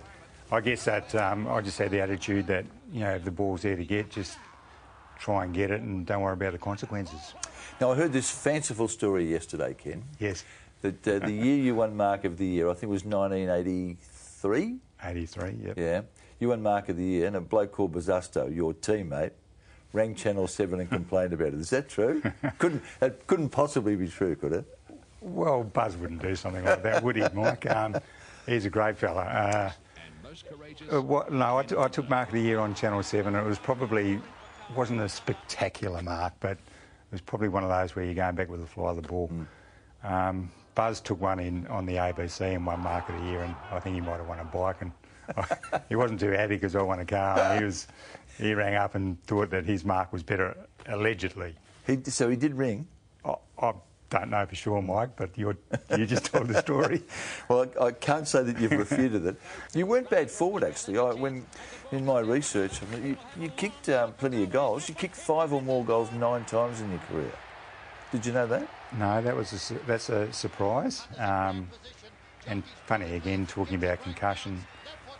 I 0.51 0.61
guess 0.61 0.85
that 0.85 1.15
um, 1.15 1.47
I 1.47 1.61
just 1.61 1.79
had 1.79 1.89
the 1.89 1.99
attitude 1.99 2.45
that 2.45 2.65
you 2.93 2.99
know 2.99 3.15
if 3.15 3.23
the 3.23 3.31
ball's 3.31 3.63
there 3.63 3.75
to 3.75 3.83
get, 3.83 4.11
just 4.11 4.37
try 5.21 5.43
and 5.43 5.53
get 5.53 5.69
it, 5.69 5.81
and 5.81 6.05
don't 6.05 6.21
worry 6.21 6.33
about 6.33 6.51
the 6.51 6.57
consequences. 6.57 7.35
Now 7.79 7.91
I 7.91 7.95
heard 7.95 8.11
this 8.11 8.29
fanciful 8.29 8.87
story 8.87 9.29
yesterday, 9.29 9.75
Ken. 9.75 10.03
Yes. 10.19 10.43
That 10.81 11.07
uh, 11.07 11.19
the 11.19 11.31
year 11.31 11.57
you 11.57 11.75
won 11.75 11.95
Mark 11.95 12.25
of 12.25 12.37
the 12.39 12.45
Year, 12.45 12.67
I 12.67 12.73
think 12.73 12.85
it 12.85 12.87
was 12.87 13.05
1983. 13.05 14.77
83. 15.03 15.55
Yep. 15.63 15.77
Yeah. 15.77 16.01
You 16.39 16.49
won 16.49 16.63
Mark 16.63 16.89
of 16.89 16.97
the 16.97 17.03
Year, 17.03 17.27
and 17.27 17.35
a 17.35 17.41
bloke 17.41 17.71
called 17.71 17.93
Bazasto, 17.93 18.53
your 18.53 18.73
teammate, 18.73 19.31
rang 19.93 20.15
Channel 20.15 20.47
7 20.47 20.79
and 20.79 20.89
complained 20.89 21.33
about 21.33 21.49
it. 21.49 21.53
Is 21.53 21.69
that 21.69 21.87
true? 21.87 22.23
couldn't, 22.57 22.81
that 22.99 23.27
couldn't 23.27 23.49
possibly 23.49 23.95
be 23.95 24.07
true, 24.07 24.35
could 24.35 24.53
it? 24.53 24.65
Well, 25.21 25.63
Buzz 25.63 25.95
wouldn't 25.97 26.23
do 26.23 26.35
something 26.35 26.65
like 26.65 26.81
that, 26.81 27.03
would 27.03 27.15
he, 27.15 27.23
Mike? 27.35 27.69
Um, 27.69 27.95
he's 28.47 28.65
a 28.65 28.71
great 28.71 28.97
fella. 28.97 29.21
Uh, 29.21 29.71
uh, 30.91 31.01
what, 31.01 31.31
no, 31.31 31.59
I, 31.59 31.63
t- 31.63 31.75
I 31.77 31.87
took 31.89 32.09
Mark 32.09 32.29
of 32.29 32.33
the 32.33 32.41
Year 32.41 32.57
on 32.57 32.73
Channel 32.73 33.03
7. 33.03 33.35
and 33.35 33.45
It 33.45 33.47
was 33.47 33.59
probably 33.59 34.19
wasn't 34.75 35.01
a 35.01 35.09
spectacular 35.09 36.01
mark, 36.01 36.33
but 36.39 36.51
it 36.51 37.11
was 37.11 37.21
probably 37.21 37.49
one 37.49 37.63
of 37.63 37.69
those 37.69 37.95
where 37.95 38.05
you're 38.05 38.13
going 38.13 38.35
back 38.35 38.49
with 38.49 38.61
the 38.61 38.67
fly 38.67 38.91
of 38.91 38.95
the 38.95 39.01
ball. 39.01 39.29
Mm. 39.29 40.09
Um, 40.09 40.51
Buzz 40.75 41.01
took 41.01 41.19
one 41.19 41.39
in 41.39 41.67
on 41.67 41.85
the 41.85 41.95
ABC 41.95 42.55
and 42.55 42.65
won 42.65 42.79
mark 42.79 43.09
of 43.09 43.19
the 43.19 43.25
year, 43.29 43.41
and 43.41 43.55
I 43.71 43.79
think 43.79 43.95
he 43.95 44.01
might 44.01 44.17
have 44.17 44.27
won 44.27 44.39
a 44.39 44.45
bike. 44.45 44.81
And 44.81 44.91
he 45.89 45.95
wasn't 45.95 46.19
too 46.19 46.31
happy 46.31 46.55
because 46.55 46.75
I 46.75 46.81
won 46.81 46.99
a 46.99 47.05
car. 47.05 47.57
He 47.57 47.63
was 47.63 47.87
he 48.37 48.53
rang 48.53 48.75
up 48.75 48.95
and 48.95 49.21
thought 49.23 49.49
that 49.51 49.65
his 49.65 49.83
mark 49.83 50.13
was 50.13 50.23
better, 50.23 50.57
allegedly. 50.87 51.55
He, 51.85 51.99
so 52.05 52.29
he 52.29 52.35
did 52.35 52.55
ring. 52.55 52.87
I, 53.25 53.35
I 53.59 53.73
don't 54.11 54.29
know 54.29 54.45
for 54.45 54.55
sure, 54.55 54.81
Mike, 54.81 55.15
but 55.15 55.35
you 55.37 55.57
you 55.97 56.05
just 56.05 56.25
told 56.25 56.49
the 56.49 56.61
story. 56.61 57.01
well, 57.49 57.65
I, 57.79 57.85
I, 57.85 57.91
can't 57.93 58.27
say 58.27 58.43
that 58.43 58.59
you've 58.59 58.73
refuted 58.73 59.25
it. 59.25 59.37
You 59.73 59.85
weren't 59.85 60.09
bad 60.09 60.29
forward, 60.29 60.63
actually. 60.63 60.99
I, 60.99 61.13
when 61.13 61.45
in 61.91 62.05
my 62.05 62.19
research, 62.19 62.81
you, 63.03 63.17
you 63.39 63.49
kicked 63.49 63.89
um, 63.89 64.11
plenty 64.13 64.43
of 64.43 64.51
goals. 64.51 64.87
You 64.87 64.95
kicked 64.95 65.15
five 65.15 65.53
or 65.53 65.61
more 65.61 65.83
goals 65.83 66.11
nine 66.11 66.43
times 66.45 66.81
in 66.81 66.91
your 66.91 66.99
career. 66.99 67.31
Did 68.11 68.25
you 68.25 68.33
know 68.33 68.45
that? 68.47 68.67
No, 68.99 69.21
that 69.21 69.35
was 69.35 69.71
a, 69.71 69.73
that's 69.87 70.09
a 70.09 70.31
surprise. 70.33 71.07
Um, 71.17 71.69
and 72.47 72.63
funny 72.85 73.15
again, 73.15 73.47
talking 73.47 73.75
about 73.75 74.03
concussion. 74.03 74.61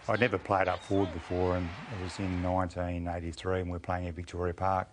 I'd 0.10 0.20
never 0.20 0.38
played 0.38 0.68
up 0.68 0.84
forward 0.84 1.14
before, 1.14 1.56
and 1.56 1.70
it 1.98 2.04
was 2.04 2.20
in 2.20 2.44
1983, 2.44 3.62
and 3.62 3.68
we 3.68 3.74
were 3.74 3.80
playing 3.80 4.08
at 4.08 4.16
Victoria 4.16 4.54
Park 4.54 4.90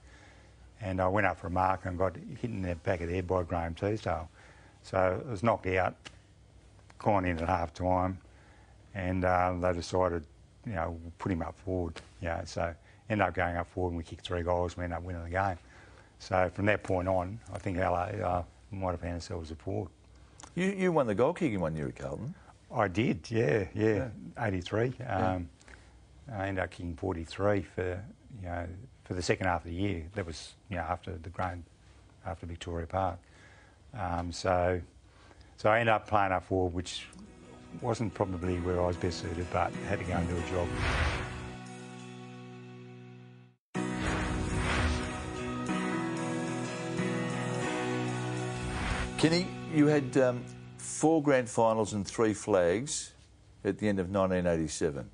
and 0.80 1.00
I 1.00 1.08
went 1.08 1.26
up 1.26 1.38
for 1.38 1.48
a 1.48 1.50
mark 1.50 1.84
and 1.84 1.98
got 1.98 2.16
hit 2.16 2.50
in 2.50 2.62
the 2.62 2.74
back 2.76 3.00
of 3.00 3.08
the 3.08 3.14
head 3.14 3.26
by 3.26 3.42
Graham 3.42 3.74
Teasdale. 3.74 4.28
So 4.82 5.22
I 5.26 5.30
was 5.30 5.42
knocked 5.42 5.66
out, 5.66 5.94
gone 6.98 7.24
in 7.24 7.38
at 7.38 7.48
half 7.48 7.74
time, 7.74 8.18
and 8.94 9.24
uh, 9.24 9.54
they 9.60 9.72
decided, 9.72 10.24
you 10.66 10.72
know, 10.72 10.98
put 11.18 11.32
him 11.32 11.42
up 11.42 11.58
forward. 11.58 12.00
Yeah, 12.20 12.44
so 12.44 12.74
ended 13.10 13.26
up 13.26 13.34
going 13.34 13.56
up 13.56 13.68
forward 13.68 13.90
and 13.90 13.98
we 13.98 14.04
kicked 14.04 14.26
three 14.26 14.42
goals, 14.42 14.76
we 14.76 14.84
ended 14.84 14.98
up 14.98 15.02
winning 15.02 15.24
the 15.24 15.30
game. 15.30 15.58
So 16.18 16.50
from 16.52 16.66
that 16.66 16.82
point 16.82 17.08
on, 17.08 17.38
I 17.52 17.58
think 17.58 17.78
LA 17.78 18.10
uh, 18.24 18.42
might 18.70 18.90
have 18.90 19.00
found 19.00 19.14
themselves 19.14 19.50
a 19.50 19.54
forward. 19.54 19.90
You, 20.54 20.66
you 20.66 20.92
won 20.92 21.06
the 21.06 21.14
goal 21.14 21.32
kicking 21.32 21.60
one 21.60 21.76
year 21.76 21.88
at 21.88 21.96
Carlton. 21.96 22.34
I 22.74 22.88
did, 22.88 23.30
yeah, 23.30 23.64
yeah, 23.74 24.08
yeah. 24.36 24.44
83. 24.44 24.92
Yeah. 24.98 25.32
Um, 25.34 25.48
I 26.30 26.48
ended 26.48 26.64
up 26.64 26.70
kicking 26.70 26.96
43 26.96 27.62
for, 27.62 28.04
you 28.42 28.48
know, 28.48 28.66
for 29.08 29.14
the 29.14 29.22
second 29.22 29.46
half 29.46 29.64
of 29.64 29.70
the 29.70 29.76
year. 29.76 30.04
That 30.14 30.26
was 30.26 30.52
you 30.68 30.76
know 30.76 30.82
after 30.82 31.16
the 31.16 31.30
grand, 31.30 31.64
after 32.24 32.46
Victoria 32.46 32.86
Park. 32.86 33.18
Um, 33.98 34.30
so, 34.30 34.80
so 35.56 35.70
I 35.70 35.80
ended 35.80 35.94
up 35.94 36.06
playing 36.06 36.30
up 36.30 36.44
forward, 36.44 36.74
which 36.74 37.06
wasn't 37.80 38.12
probably 38.12 38.58
where 38.60 38.80
I 38.80 38.86
was 38.86 38.96
best 38.96 39.22
suited, 39.22 39.46
but 39.50 39.72
had 39.88 39.98
to 39.98 40.04
go 40.04 40.12
and 40.12 40.28
do 40.28 40.36
a 40.36 40.50
job. 40.50 40.68
Kenny, 49.16 49.48
you 49.74 49.86
had 49.86 50.16
um, 50.18 50.44
four 50.76 51.22
grand 51.22 51.48
finals 51.48 51.94
and 51.94 52.06
three 52.06 52.34
flags 52.34 53.14
at 53.64 53.78
the 53.78 53.88
end 53.88 53.98
of 53.98 54.10
1987. 54.10 55.10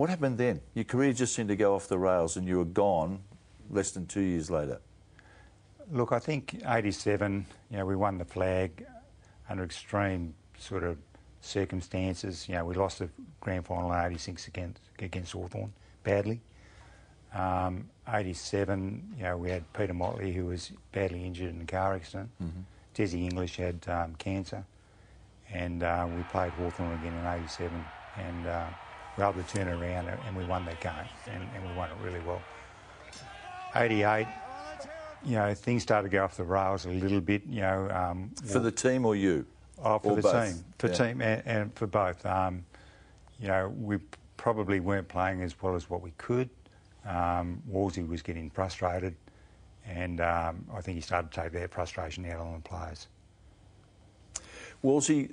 What 0.00 0.08
happened 0.08 0.38
then? 0.38 0.62
Your 0.72 0.86
career 0.86 1.12
just 1.12 1.34
seemed 1.34 1.50
to 1.50 1.56
go 1.56 1.74
off 1.74 1.86
the 1.86 1.98
rails 1.98 2.38
and 2.38 2.48
you 2.48 2.56
were 2.56 2.64
gone 2.64 3.20
less 3.68 3.90
than 3.90 4.06
two 4.06 4.22
years 4.22 4.50
later. 4.50 4.80
Look, 5.92 6.10
I 6.10 6.18
think 6.18 6.62
87, 6.66 7.44
you 7.70 7.76
know, 7.76 7.84
we 7.84 7.96
won 7.96 8.16
the 8.16 8.24
flag 8.24 8.86
under 9.50 9.62
extreme 9.62 10.32
sort 10.56 10.84
of 10.84 10.96
circumstances. 11.42 12.48
You 12.48 12.54
know, 12.54 12.64
we 12.64 12.76
lost 12.76 13.00
the 13.00 13.10
grand 13.40 13.66
final 13.66 13.92
in 13.92 14.06
86 14.06 14.48
against, 14.48 14.80
against 15.00 15.32
Hawthorn 15.32 15.70
badly. 16.02 16.40
Um, 17.34 17.90
87, 18.08 19.16
you 19.18 19.24
know, 19.24 19.36
we 19.36 19.50
had 19.50 19.70
Peter 19.74 19.92
Motley 19.92 20.32
who 20.32 20.46
was 20.46 20.72
badly 20.92 21.26
injured 21.26 21.54
in 21.54 21.60
a 21.60 21.66
car 21.66 21.92
accident. 21.92 22.30
Mm-hmm. 22.42 22.60
Desi 22.94 23.22
English 23.24 23.56
had 23.56 23.86
um, 23.86 24.14
cancer. 24.14 24.64
And 25.52 25.82
uh, 25.82 26.08
we 26.16 26.22
played 26.22 26.52
Hawthorn 26.52 26.98
again 26.98 27.12
in 27.12 27.26
87. 27.26 27.84
And 28.16 28.46
uh, 28.46 28.66
were 29.20 29.30
able 29.30 29.42
to 29.42 29.54
turn 29.54 29.68
it 29.68 29.72
around 29.72 30.08
and 30.08 30.36
we 30.36 30.44
won 30.44 30.64
that 30.64 30.80
game 30.80 30.92
and, 31.26 31.42
and 31.54 31.68
we 31.68 31.76
won 31.76 31.90
it 31.90 31.96
really 32.02 32.20
well. 32.20 32.42
88, 33.74 34.26
you 35.24 35.36
know, 35.36 35.54
things 35.54 35.82
started 35.82 36.10
to 36.10 36.16
go 36.16 36.24
off 36.24 36.36
the 36.36 36.44
rails 36.44 36.86
a 36.86 36.90
little 36.90 37.20
bit, 37.20 37.42
you 37.46 37.60
know. 37.60 37.88
Um, 37.90 38.30
for 38.44 38.58
the 38.58 38.72
team 38.72 39.04
or 39.04 39.14
you? 39.14 39.46
Oh, 39.82 39.98
for 39.98 40.10
or 40.10 40.16
the 40.16 40.22
both? 40.22 40.46
team. 40.46 40.64
For 40.78 40.88
yeah. 40.88 40.94
team 40.94 41.22
and, 41.22 41.42
and, 41.46 41.74
for 41.74 41.86
both. 41.86 42.24
Um, 42.26 42.64
you 43.38 43.48
know, 43.48 43.72
we 43.78 43.98
probably 44.36 44.80
weren't 44.80 45.08
playing 45.08 45.42
as 45.42 45.54
well 45.60 45.74
as 45.74 45.88
what 45.88 46.02
we 46.02 46.12
could. 46.18 46.50
Um, 47.06 47.62
Wallsy 47.70 48.06
was 48.06 48.22
getting 48.22 48.50
frustrated 48.50 49.14
and 49.86 50.20
um, 50.20 50.64
I 50.74 50.80
think 50.80 50.96
he 50.96 51.00
started 51.00 51.30
to 51.32 51.40
take 51.42 51.52
that 51.52 51.70
frustration 51.72 52.24
out 52.26 52.40
on 52.40 52.54
the 52.54 52.68
players. 52.68 53.08
Wallsy, 54.84 55.30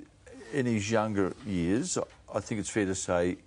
in 0.52 0.66
his 0.66 0.90
younger 0.90 1.34
years, 1.46 1.98
I 2.32 2.40
think 2.40 2.60
it's 2.60 2.70
fair 2.70 2.86
to 2.86 2.94
say 2.94 3.38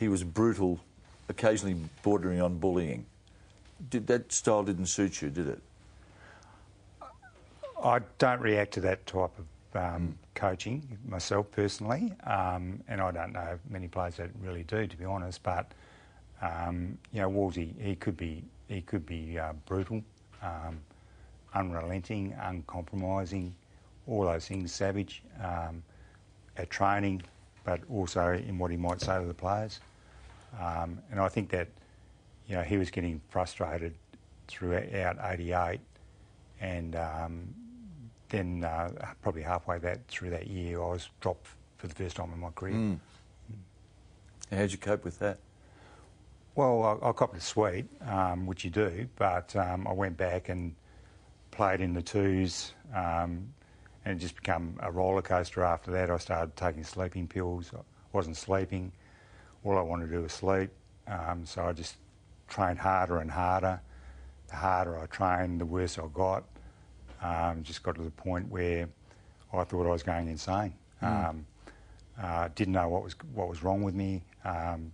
he 0.00 0.08
was 0.08 0.24
brutal, 0.24 0.80
occasionally 1.28 1.76
bordering 2.02 2.40
on 2.40 2.56
bullying. 2.56 3.04
Did 3.90 4.06
that 4.06 4.32
style 4.32 4.62
didn't 4.62 4.86
suit 4.86 5.20
you, 5.20 5.28
did 5.28 5.46
it? 5.46 5.60
I 7.84 8.00
don't 8.16 8.40
react 8.40 8.72
to 8.74 8.80
that 8.80 9.06
type 9.06 9.30
of 9.38 9.76
um, 9.76 10.18
coaching 10.34 10.98
myself 11.06 11.50
personally, 11.52 12.14
um, 12.24 12.80
and 12.88 13.02
I 13.02 13.10
don't 13.10 13.34
know 13.34 13.58
many 13.68 13.88
players 13.88 14.16
that 14.16 14.30
really 14.40 14.62
do, 14.62 14.86
to 14.86 14.96
be 14.96 15.04
honest. 15.04 15.42
But 15.42 15.70
um, 16.40 16.96
you 17.12 17.20
know, 17.20 17.30
Wallsy, 17.30 17.78
he 17.78 17.94
could 17.94 18.16
be 18.16 18.42
he 18.68 18.80
could 18.80 19.04
be 19.04 19.38
uh, 19.38 19.52
brutal, 19.66 20.02
um, 20.42 20.80
unrelenting, 21.54 22.34
uncompromising, 22.40 23.54
all 24.06 24.24
those 24.24 24.46
things, 24.46 24.72
savage 24.72 25.22
um, 25.44 25.82
at 26.56 26.70
training, 26.70 27.22
but 27.64 27.80
also 27.90 28.32
in 28.32 28.58
what 28.58 28.70
he 28.70 28.78
might 28.78 29.02
say 29.02 29.18
to 29.18 29.26
the 29.26 29.34
players. 29.34 29.80
Um, 30.58 31.00
and 31.10 31.20
I 31.20 31.28
think 31.28 31.50
that, 31.50 31.68
you 32.46 32.56
know, 32.56 32.62
he 32.62 32.76
was 32.76 32.90
getting 32.90 33.20
frustrated 33.28 33.94
throughout 34.48 35.16
88 35.22 35.80
and 36.60 36.96
um, 36.96 37.54
then 38.28 38.64
uh, 38.64 38.90
probably 39.22 39.42
halfway 39.42 39.78
that 39.78 40.06
through 40.08 40.30
that 40.30 40.48
year 40.48 40.82
I 40.82 40.88
was 40.88 41.08
dropped 41.20 41.48
for 41.78 41.86
the 41.86 41.94
first 41.94 42.16
time 42.16 42.32
in 42.32 42.40
my 42.40 42.50
career. 42.50 42.74
Mm. 42.74 42.98
How'd 44.50 44.72
you 44.72 44.78
cope 44.78 45.04
with 45.04 45.18
that? 45.20 45.38
Well, 46.56 47.00
I, 47.02 47.08
I 47.08 47.12
copped 47.12 47.36
it 47.36 47.42
sweet, 47.42 47.86
um, 48.06 48.46
which 48.46 48.64
you 48.64 48.70
do, 48.70 49.08
but 49.16 49.54
um, 49.54 49.86
I 49.86 49.92
went 49.92 50.16
back 50.16 50.48
and 50.48 50.74
played 51.52 51.80
in 51.80 51.94
the 51.94 52.02
twos 52.02 52.74
um, 52.94 53.52
and 54.04 54.16
it 54.16 54.20
just 54.20 54.36
became 54.36 54.76
a 54.80 54.90
roller 54.90 55.22
coaster 55.22 55.62
after 55.62 55.90
that. 55.92 56.10
I 56.10 56.16
started 56.18 56.56
taking 56.56 56.84
sleeping 56.84 57.28
pills. 57.28 57.70
I 57.74 57.80
wasn't 58.12 58.36
sleeping 58.36 58.92
all 59.64 59.78
I 59.78 59.82
wanted 59.82 60.06
to 60.06 60.16
do 60.16 60.22
was 60.22 60.32
sleep. 60.32 60.70
Um, 61.06 61.44
so 61.44 61.64
I 61.64 61.72
just 61.72 61.96
trained 62.48 62.78
harder 62.78 63.18
and 63.18 63.30
harder. 63.30 63.80
The 64.48 64.56
harder 64.56 64.98
I 64.98 65.06
trained, 65.06 65.60
the 65.60 65.66
worse 65.66 65.98
I 65.98 66.06
got. 66.12 66.44
Um, 67.22 67.62
just 67.62 67.82
got 67.82 67.96
to 67.96 68.02
the 68.02 68.10
point 68.10 68.48
where 68.48 68.88
I 69.52 69.64
thought 69.64 69.86
I 69.86 69.90
was 69.90 70.02
going 70.02 70.28
insane. 70.28 70.74
Mm. 71.02 71.28
Um, 71.28 71.46
uh, 72.20 72.48
didn't 72.54 72.74
know 72.74 72.88
what 72.88 73.02
was 73.02 73.14
what 73.34 73.48
was 73.48 73.62
wrong 73.62 73.82
with 73.82 73.94
me. 73.94 74.22
Um, 74.44 74.92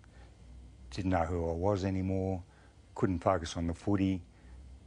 didn't 0.90 1.10
know 1.10 1.24
who 1.24 1.48
I 1.48 1.52
was 1.52 1.84
anymore. 1.84 2.42
Couldn't 2.94 3.20
focus 3.20 3.56
on 3.56 3.66
the 3.66 3.74
footy. 3.74 4.22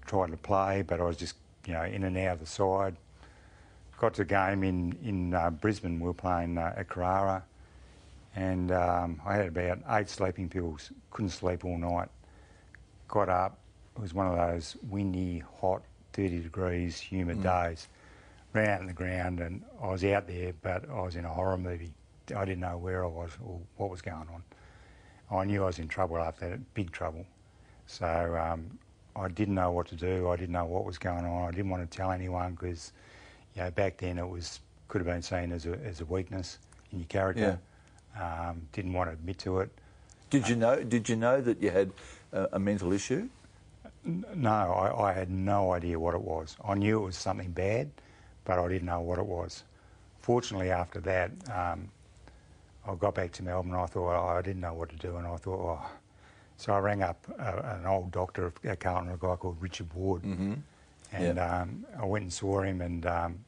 Tried 0.06 0.32
to 0.32 0.38
play, 0.38 0.82
but 0.82 1.00
I 1.00 1.04
was 1.04 1.18
just 1.18 1.36
you 1.66 1.74
know 1.74 1.84
in 1.84 2.04
and 2.04 2.18
out 2.18 2.34
of 2.34 2.40
the 2.40 2.46
side. 2.46 2.96
Got 4.00 4.14
to 4.16 4.22
a 4.22 4.26
game 4.26 4.64
in 4.64 4.98
in 5.04 5.34
uh, 5.34 5.50
Brisbane. 5.50 6.00
We 6.00 6.08
were 6.08 6.14
playing 6.14 6.58
uh, 6.58 6.74
at 6.78 6.90
Carrara 6.90 7.44
and 8.40 8.72
um, 8.72 9.22
I 9.26 9.36
had 9.36 9.48
about 9.48 9.80
eight 9.90 10.10
sleeping 10.10 10.48
pills. 10.48 10.92
Couldn't 11.12 11.32
sleep 11.32 11.66
all 11.66 11.78
night. 11.78 12.08
Got 13.10 13.28
up. 13.28 13.60
It 13.98 14.02
was 14.02 14.14
one 14.14 14.28
of 14.28 14.38
those 14.38 14.78
windy, 14.90 15.44
hot, 15.60 15.84
30 16.14 16.40
degrees, 16.44 16.98
humid 16.98 17.40
mm. 17.40 17.44
days. 17.44 17.90
Ran 18.54 18.70
out 18.70 18.80
in 18.80 18.88
the 18.88 18.94
ground, 18.94 19.42
and 19.42 19.62
I 19.84 19.88
was 19.88 20.06
out 20.06 20.26
there, 20.26 20.54
but 20.62 20.90
I 20.90 21.02
was 21.02 21.18
in 21.18 21.26
a 21.26 21.30
horror 21.30 21.58
movie. 21.58 21.92
I 22.34 22.46
didn't 22.46 22.62
know 22.62 22.78
where 22.78 23.04
I 23.04 23.08
was 23.08 23.32
or 23.44 23.60
what 23.76 23.90
was 23.90 24.02
going 24.02 24.28
on. 24.34 24.44
I 25.38 25.44
knew 25.44 25.64
I 25.64 25.66
was 25.66 25.80
in 25.80 25.90
trouble 25.90 26.18
after 26.18 26.50
that, 26.50 26.74
big 26.74 26.92
trouble. 26.92 27.26
So 27.88 28.08
um, 28.38 28.80
I 29.18 29.28
didn't 29.28 29.56
know 29.56 29.72
what 29.72 29.88
to 29.88 29.96
do. 29.96 30.30
I 30.30 30.38
didn't 30.38 30.54
know 30.54 30.66
what 30.66 30.86
was 30.86 30.98
going 30.98 31.26
on. 31.26 31.48
I 31.48 31.52
didn't 31.52 31.70
want 31.70 31.90
to 31.90 31.98
tell 31.98 32.12
anyone 32.12 32.54
because, 32.54 32.94
you 33.56 33.64
know, 33.64 33.72
back 33.72 33.98
then 33.98 34.18
it 34.18 34.28
was 34.28 34.62
could 34.88 35.00
have 35.00 35.08
been 35.08 35.22
seen 35.22 35.52
as 35.52 35.66
a, 35.66 35.78
as 35.84 36.00
a 36.00 36.06
weakness 36.06 36.58
in 36.92 37.00
your 37.00 37.08
character. 37.08 37.42
Yeah. 37.42 37.69
Um, 38.20 38.62
didn't 38.74 38.94
want 38.94 39.10
to 39.10 39.14
admit 39.14 39.38
to 39.40 39.60
it. 39.60 39.70
Did 40.30 40.48
you 40.50 40.56
know? 40.56 40.84
Did 40.84 41.08
you 41.10 41.16
know 41.16 41.42
that 41.42 41.62
you 41.62 41.72
had 41.72 41.92
a, 42.34 42.50
a 42.54 42.60
mental 42.60 42.92
issue? 42.92 43.30
No, 44.04 44.50
I, 44.50 45.10
I, 45.10 45.14
had 45.14 45.30
no 45.30 45.74
idea 45.74 46.00
what 46.00 46.16
it 46.16 46.22
was. 46.22 46.56
I 46.66 46.74
knew 46.74 47.02
it 47.02 47.06
was 47.06 47.18
something 47.18 47.52
bad, 47.52 47.90
but 48.46 48.58
I 48.58 48.68
didn't 48.68 48.86
know 48.88 49.02
what 49.02 49.20
it 49.20 49.26
was. 49.26 49.64
Fortunately, 50.20 50.72
after 50.72 51.00
that, 51.02 51.32
um, 51.54 51.90
I 52.88 52.96
got 52.96 53.16
back 53.16 53.32
to 53.34 53.44
Melbourne. 53.44 53.74
I 53.76 53.86
thought 53.86 54.16
oh, 54.16 54.38
I 54.38 54.42
didn't 54.42 54.62
know 54.62 54.74
what 54.74 54.90
to 54.90 54.96
do, 54.96 55.18
and 55.18 55.28
I 55.28 55.36
thought, 55.38 55.60
oh, 55.60 55.90
So 56.58 56.74
I 56.74 56.80
rang 56.80 57.04
up 57.04 57.18
uh, 57.40 57.62
an 57.80 57.86
old 57.86 58.12
doctor 58.12 58.54
at 58.64 58.80
Carlton, 58.80 59.12
a 59.12 59.18
guy 59.18 59.36
called 59.36 59.58
Richard 59.62 59.94
Ward, 59.94 60.24
Mm-hmm. 60.24 60.54
and 61.14 61.40
um, 61.40 61.86
I 62.00 62.06
went 62.06 62.24
and 62.24 62.34
saw 62.34 62.62
him, 62.62 62.82
and 62.82 63.06
um, 63.06 63.40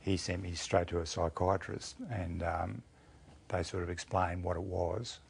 he 0.00 0.16
sent 0.16 0.42
me 0.42 0.54
straight 0.54 0.88
to 0.88 1.00
a 1.00 1.06
psychiatrist, 1.06 1.96
and 2.10 2.42
um, 2.42 2.82
they 3.50 3.62
sort 3.62 3.82
of 3.82 3.90
explained 3.90 4.42
what 4.42 4.56
it 4.56 4.62
was, 4.62 5.20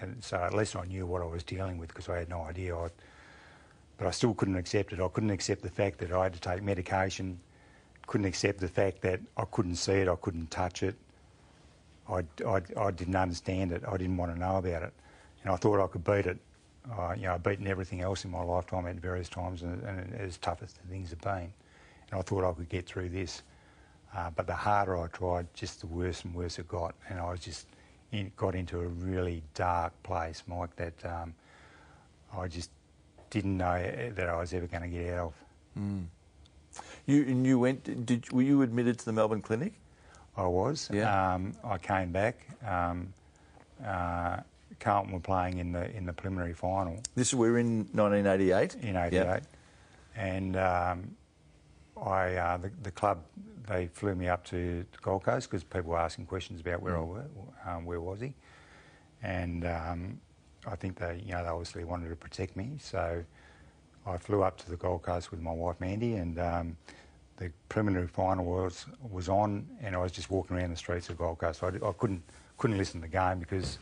and 0.00 0.22
so 0.22 0.36
at 0.36 0.54
least 0.54 0.76
I 0.76 0.84
knew 0.84 1.06
what 1.06 1.22
I 1.22 1.26
was 1.26 1.42
dealing 1.42 1.78
with 1.78 1.88
because 1.88 2.08
I 2.08 2.18
had 2.18 2.28
no 2.28 2.42
idea. 2.42 2.76
I, 2.76 2.88
but 3.96 4.06
I 4.06 4.10
still 4.12 4.34
couldn't 4.34 4.56
accept 4.56 4.92
it. 4.92 5.00
I 5.00 5.08
couldn't 5.08 5.30
accept 5.30 5.62
the 5.62 5.70
fact 5.70 5.98
that 5.98 6.12
I 6.12 6.22
had 6.24 6.34
to 6.34 6.40
take 6.40 6.62
medication. 6.62 7.40
Couldn't 8.06 8.26
accept 8.26 8.60
the 8.60 8.68
fact 8.68 9.00
that 9.02 9.20
I 9.36 9.44
couldn't 9.50 9.76
see 9.76 9.94
it. 9.94 10.08
I 10.08 10.16
couldn't 10.16 10.50
touch 10.50 10.82
it. 10.82 10.94
I, 12.08 12.24
I, 12.46 12.62
I 12.78 12.90
didn't 12.90 13.16
understand 13.16 13.72
it. 13.72 13.82
I 13.86 13.96
didn't 13.96 14.16
want 14.16 14.32
to 14.32 14.38
know 14.38 14.56
about 14.56 14.82
it, 14.82 14.92
and 15.42 15.52
I 15.52 15.56
thought 15.56 15.82
I 15.82 15.86
could 15.88 16.04
beat 16.04 16.26
it. 16.26 16.38
You 17.16 17.24
know, 17.24 17.34
I've 17.34 17.42
beaten 17.42 17.66
everything 17.66 18.00
else 18.00 18.24
in 18.24 18.30
my 18.30 18.42
lifetime 18.42 18.86
at 18.86 18.96
various 18.96 19.28
times, 19.28 19.62
and, 19.62 19.82
and 19.82 20.14
as 20.14 20.38
tough 20.38 20.62
as 20.62 20.72
the 20.72 20.88
things 20.88 21.10
have 21.10 21.20
been, 21.20 21.52
and 22.10 22.18
I 22.18 22.22
thought 22.22 22.48
I 22.48 22.52
could 22.54 22.70
get 22.70 22.86
through 22.86 23.10
this. 23.10 23.42
Uh, 24.16 24.30
but 24.30 24.46
the 24.46 24.54
harder 24.54 24.96
I 24.96 25.06
tried, 25.08 25.52
just 25.54 25.80
the 25.80 25.86
worse 25.86 26.24
and 26.24 26.34
worse 26.34 26.58
it 26.58 26.66
got, 26.68 26.94
and 27.08 27.18
I 27.20 27.30
was 27.30 27.40
just 27.40 27.66
in, 28.12 28.32
got 28.36 28.54
into 28.54 28.80
a 28.80 28.86
really 28.86 29.42
dark 29.54 29.92
place, 30.02 30.42
Mike. 30.46 30.74
That 30.76 30.94
um, 31.04 31.34
I 32.36 32.48
just 32.48 32.70
didn't 33.30 33.56
know 33.58 33.72
eh, 33.72 34.10
that 34.14 34.28
I 34.28 34.38
was 34.38 34.54
ever 34.54 34.66
going 34.66 34.82
to 34.82 34.88
get 34.88 35.12
out 35.14 35.34
of. 35.76 35.82
You 37.06 37.22
and 37.22 37.46
you 37.46 37.58
went. 37.58 38.06
Did 38.06 38.30
were 38.32 38.42
you 38.42 38.62
admitted 38.62 38.98
to 38.98 39.04
the 39.04 39.12
Melbourne 39.12 39.42
Clinic? 39.42 39.74
I 40.36 40.46
was. 40.46 40.88
Yeah. 40.92 41.34
Um, 41.34 41.54
I 41.64 41.78
came 41.78 42.12
back. 42.12 42.46
Um, 42.66 43.12
uh, 43.84 44.38
Carlton 44.80 45.12
were 45.12 45.20
playing 45.20 45.58
in 45.58 45.72
the 45.72 45.94
in 45.96 46.06
the 46.06 46.12
preliminary 46.12 46.52
final 46.54 47.02
This 47.14 47.34
we're 47.34 47.58
in 47.58 47.88
1988. 47.92 48.76
in 48.76 48.96
'88, 48.96 49.42
and 50.16 50.56
um, 50.56 51.16
I 52.04 52.34
uh, 52.36 52.56
the, 52.58 52.70
the 52.82 52.90
club 52.90 53.18
they 53.66 53.88
flew 53.88 54.14
me 54.14 54.28
up 54.28 54.44
to 54.46 54.84
Gold 55.02 55.24
Coast 55.24 55.50
because 55.50 55.62
people 55.64 55.90
were 55.90 55.98
asking 55.98 56.26
questions 56.26 56.60
about 56.60 56.80
where 56.82 56.96
I 56.96 57.00
were, 57.02 57.24
um, 57.66 57.84
where 57.84 58.00
was 58.00 58.20
he, 58.20 58.32
and 59.22 59.64
um, 59.66 60.20
I 60.66 60.74
think 60.76 60.96
they 60.98 61.22
you 61.24 61.32
know 61.32 61.42
they 61.42 61.48
obviously 61.50 61.84
wanted 61.84 62.08
to 62.08 62.16
protect 62.16 62.56
me, 62.56 62.72
so 62.80 63.22
I 64.06 64.16
flew 64.16 64.42
up 64.42 64.56
to 64.58 64.70
the 64.70 64.76
Gold 64.76 65.02
Coast 65.02 65.30
with 65.30 65.40
my 65.40 65.52
wife 65.52 65.76
Mandy, 65.80 66.14
and 66.14 66.38
um, 66.38 66.76
the 67.36 67.50
preliminary 67.68 68.08
final 68.08 68.44
was 68.44 68.86
was 69.10 69.28
on, 69.28 69.66
and 69.82 69.94
I 69.94 69.98
was 69.98 70.12
just 70.12 70.30
walking 70.30 70.56
around 70.56 70.70
the 70.70 70.76
streets 70.76 71.08
of 71.10 71.18
Gold 71.18 71.38
Coast. 71.38 71.62
I, 71.62 71.68
I 71.68 71.92
couldn't 71.98 72.22
couldn't 72.56 72.78
listen 72.78 73.00
to 73.00 73.06
the 73.06 73.12
game 73.12 73.38
because 73.38 73.78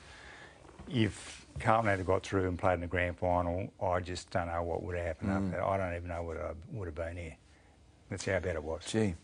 if 0.93 1.47
Carlton 1.59 1.91
had 1.91 2.05
got 2.07 2.23
through 2.25 2.47
and 2.49 2.59
played 2.59 2.75
in 2.75 2.81
the 2.81 2.87
grand 2.87 3.19
final, 3.19 3.73
I 3.83 4.01
just 4.01 4.31
don't 4.31 4.47
know 4.49 4.63
what 4.63 4.83
would 4.83 4.97
have 4.97 5.07
happened 5.07 5.31
Mm. 5.31 5.37
after 5.47 5.51
that. 5.59 5.65
I 5.67 5.77
don't 5.79 5.97
even 5.97 6.09
know 6.09 6.23
what 6.23 6.37
I 6.37 6.53
would 6.73 6.87
have 6.87 6.95
been 6.95 7.17
here. 7.17 7.37
That's 8.11 8.25
how 8.25 8.39
bad 8.41 8.57
it 8.57 8.63
was. 8.63 8.85
Gee. 8.87 9.15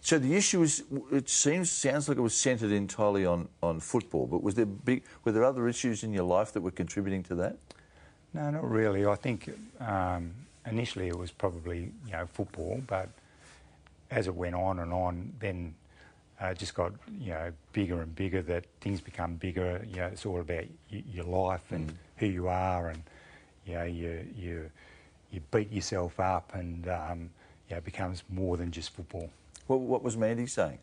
So 0.00 0.18
the 0.18 0.34
issue 0.36 0.62
is, 0.62 0.84
it 1.10 1.28
seems, 1.28 1.70
sounds 1.70 2.08
like 2.08 2.16
it 2.18 2.20
was 2.20 2.34
centred 2.34 2.70
entirely 2.70 3.26
on, 3.26 3.48
on 3.62 3.80
football. 3.80 4.26
But 4.26 4.42
was 4.42 4.54
there 4.54 4.66
big, 4.66 5.02
were 5.24 5.32
there 5.32 5.42
other 5.42 5.66
issues 5.66 6.04
in 6.04 6.12
your 6.12 6.22
life 6.24 6.52
that 6.52 6.60
were 6.60 6.70
contributing 6.70 7.22
to 7.24 7.34
that? 7.36 7.56
No, 8.32 8.50
not 8.50 8.70
really. 8.70 9.06
I 9.06 9.16
think 9.16 9.50
um, 9.80 10.32
initially 10.66 11.08
it 11.08 11.18
was 11.18 11.30
probably 11.30 11.90
you 12.06 12.12
know 12.12 12.26
football, 12.26 12.82
but 12.86 13.08
as 14.10 14.26
it 14.26 14.34
went 14.34 14.54
on 14.54 14.78
and 14.80 14.92
on, 14.92 15.32
then 15.40 15.74
uh, 16.42 16.48
it 16.48 16.58
just 16.58 16.74
got 16.74 16.92
you 17.18 17.30
know 17.30 17.50
bigger 17.72 18.02
and 18.02 18.14
bigger. 18.14 18.42
That 18.42 18.66
things 18.80 19.00
become 19.00 19.36
bigger. 19.36 19.82
You 19.88 19.96
know, 19.96 20.06
it's 20.06 20.26
all 20.26 20.40
about 20.40 20.64
y- 20.92 21.02
your 21.10 21.24
life 21.24 21.72
and 21.72 21.92
who 22.18 22.26
you 22.26 22.48
are, 22.48 22.90
and 22.90 23.02
you 23.64 23.74
know 23.74 23.84
you 23.84 24.26
you 24.36 24.70
you 25.30 25.40
beat 25.50 25.72
yourself 25.72 26.20
up, 26.20 26.54
and 26.54 26.88
um, 26.88 27.30
know, 27.74 27.78
it 27.78 27.84
becomes 27.84 28.22
more 28.28 28.56
than 28.56 28.70
just 28.70 28.90
football. 28.90 29.30
What, 29.66 29.80
what 29.80 30.02
was 30.02 30.16
Mandy 30.16 30.46
saying? 30.46 30.78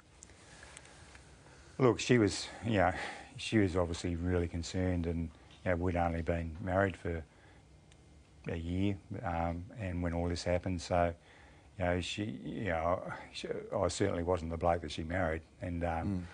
Look, 1.80 2.00
she 2.00 2.18
was, 2.18 2.48
you 2.66 2.78
know, 2.78 2.94
she 3.38 3.58
was 3.58 3.76
obviously 3.76 4.16
really 4.16 4.48
concerned, 4.48 5.06
and 5.08 5.30
you 5.66 5.72
know, 5.72 5.78
we'd 5.78 5.96
only 5.96 6.22
been 6.22 6.56
married 6.62 6.96
for 6.96 7.24
a 8.48 8.58
year, 8.58 8.96
um, 9.24 9.64
and 9.80 10.04
when 10.04 10.14
all 10.14 10.28
this 10.28 10.44
happened, 10.44 10.82
so 10.82 11.14
you 11.80 11.86
know, 11.86 12.02
she, 12.02 12.40
you 12.46 12.66
know, 12.66 13.02
she, 13.32 13.48
I 13.76 13.88
certainly 13.88 14.24
wasn't 14.24 14.52
the 14.52 14.58
bloke 14.58 14.82
that 14.82 14.92
she 14.92 15.04
married, 15.04 15.42
and 15.62 15.84
um, 15.84 16.28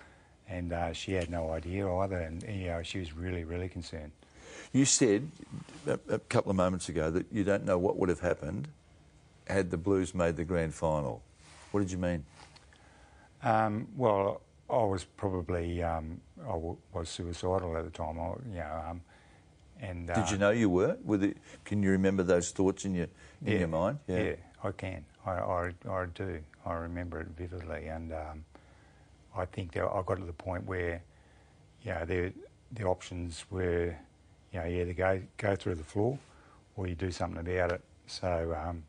and 0.48 0.72
uh, 0.72 0.92
she 0.92 1.12
had 1.12 1.30
no 1.30 1.50
idea 1.52 1.90
either, 1.90 2.16
and 2.16 2.42
you 2.42 2.66
know, 2.66 2.82
she 2.82 2.98
was 2.98 3.14
really, 3.14 3.44
really 3.44 3.68
concerned. 3.68 4.12
You 4.72 4.84
said 4.84 5.28
a, 5.86 5.98
a 6.08 6.18
couple 6.18 6.50
of 6.50 6.56
moments 6.56 6.88
ago 6.88 7.10
that 7.10 7.26
you 7.32 7.44
don't 7.44 7.64
know 7.64 7.78
what 7.78 7.96
would 7.96 8.08
have 8.08 8.20
happened 8.20 8.68
had 9.50 9.70
the 9.70 9.76
Blues 9.76 10.14
made 10.14 10.36
the 10.36 10.44
grand 10.44 10.74
final. 10.74 11.22
What 11.70 11.80
did 11.80 11.90
you 11.90 11.98
mean? 11.98 12.24
Um, 13.42 13.88
well, 13.96 14.42
I 14.68 14.84
was 14.84 15.04
probably 15.04 15.82
um, 15.82 16.20
I 16.42 16.52
w- 16.52 16.76
was 16.92 17.08
suicidal 17.08 17.76
at 17.76 17.84
the 17.84 17.90
time. 17.90 18.18
I, 18.18 18.28
you 18.48 18.58
know, 18.58 18.82
um, 18.88 19.00
and 19.80 20.06
Did 20.08 20.16
uh, 20.16 20.26
you 20.30 20.38
know 20.38 20.50
you 20.50 20.68
were? 20.68 20.96
it, 21.22 21.36
can 21.64 21.82
you 21.82 21.90
remember 21.90 22.22
those 22.22 22.50
thoughts 22.50 22.84
in 22.84 22.94
your 22.94 23.08
in 23.44 23.52
yeah, 23.52 23.58
your 23.60 23.68
mind? 23.68 23.98
Yeah, 24.06 24.34
I 24.62 24.70
can. 24.72 25.04
I, 25.26 25.30
I, 25.32 25.72
I 25.88 26.06
do. 26.14 26.40
I 26.66 26.74
remember 26.74 27.20
it 27.20 27.28
vividly, 27.36 27.86
and 27.86 28.12
um, 28.12 28.44
I 29.36 29.46
think 29.46 29.72
that 29.72 29.84
I 29.84 30.02
got 30.04 30.18
to 30.18 30.24
the 30.24 30.32
point 30.32 30.66
where, 30.66 31.02
you 31.82 31.92
know, 31.92 32.04
the 32.04 32.32
the 32.72 32.84
options 32.84 33.44
were, 33.50 33.96
you 34.52 34.60
know, 34.60 34.66
either 34.66 34.92
go 34.92 35.22
go 35.38 35.56
through 35.56 35.76
the 35.76 35.84
floor, 35.84 36.18
or 36.76 36.86
you 36.86 36.94
do 36.94 37.10
something 37.10 37.40
about 37.40 37.72
it. 37.72 37.80
So 38.06 38.54
um, 38.54 38.82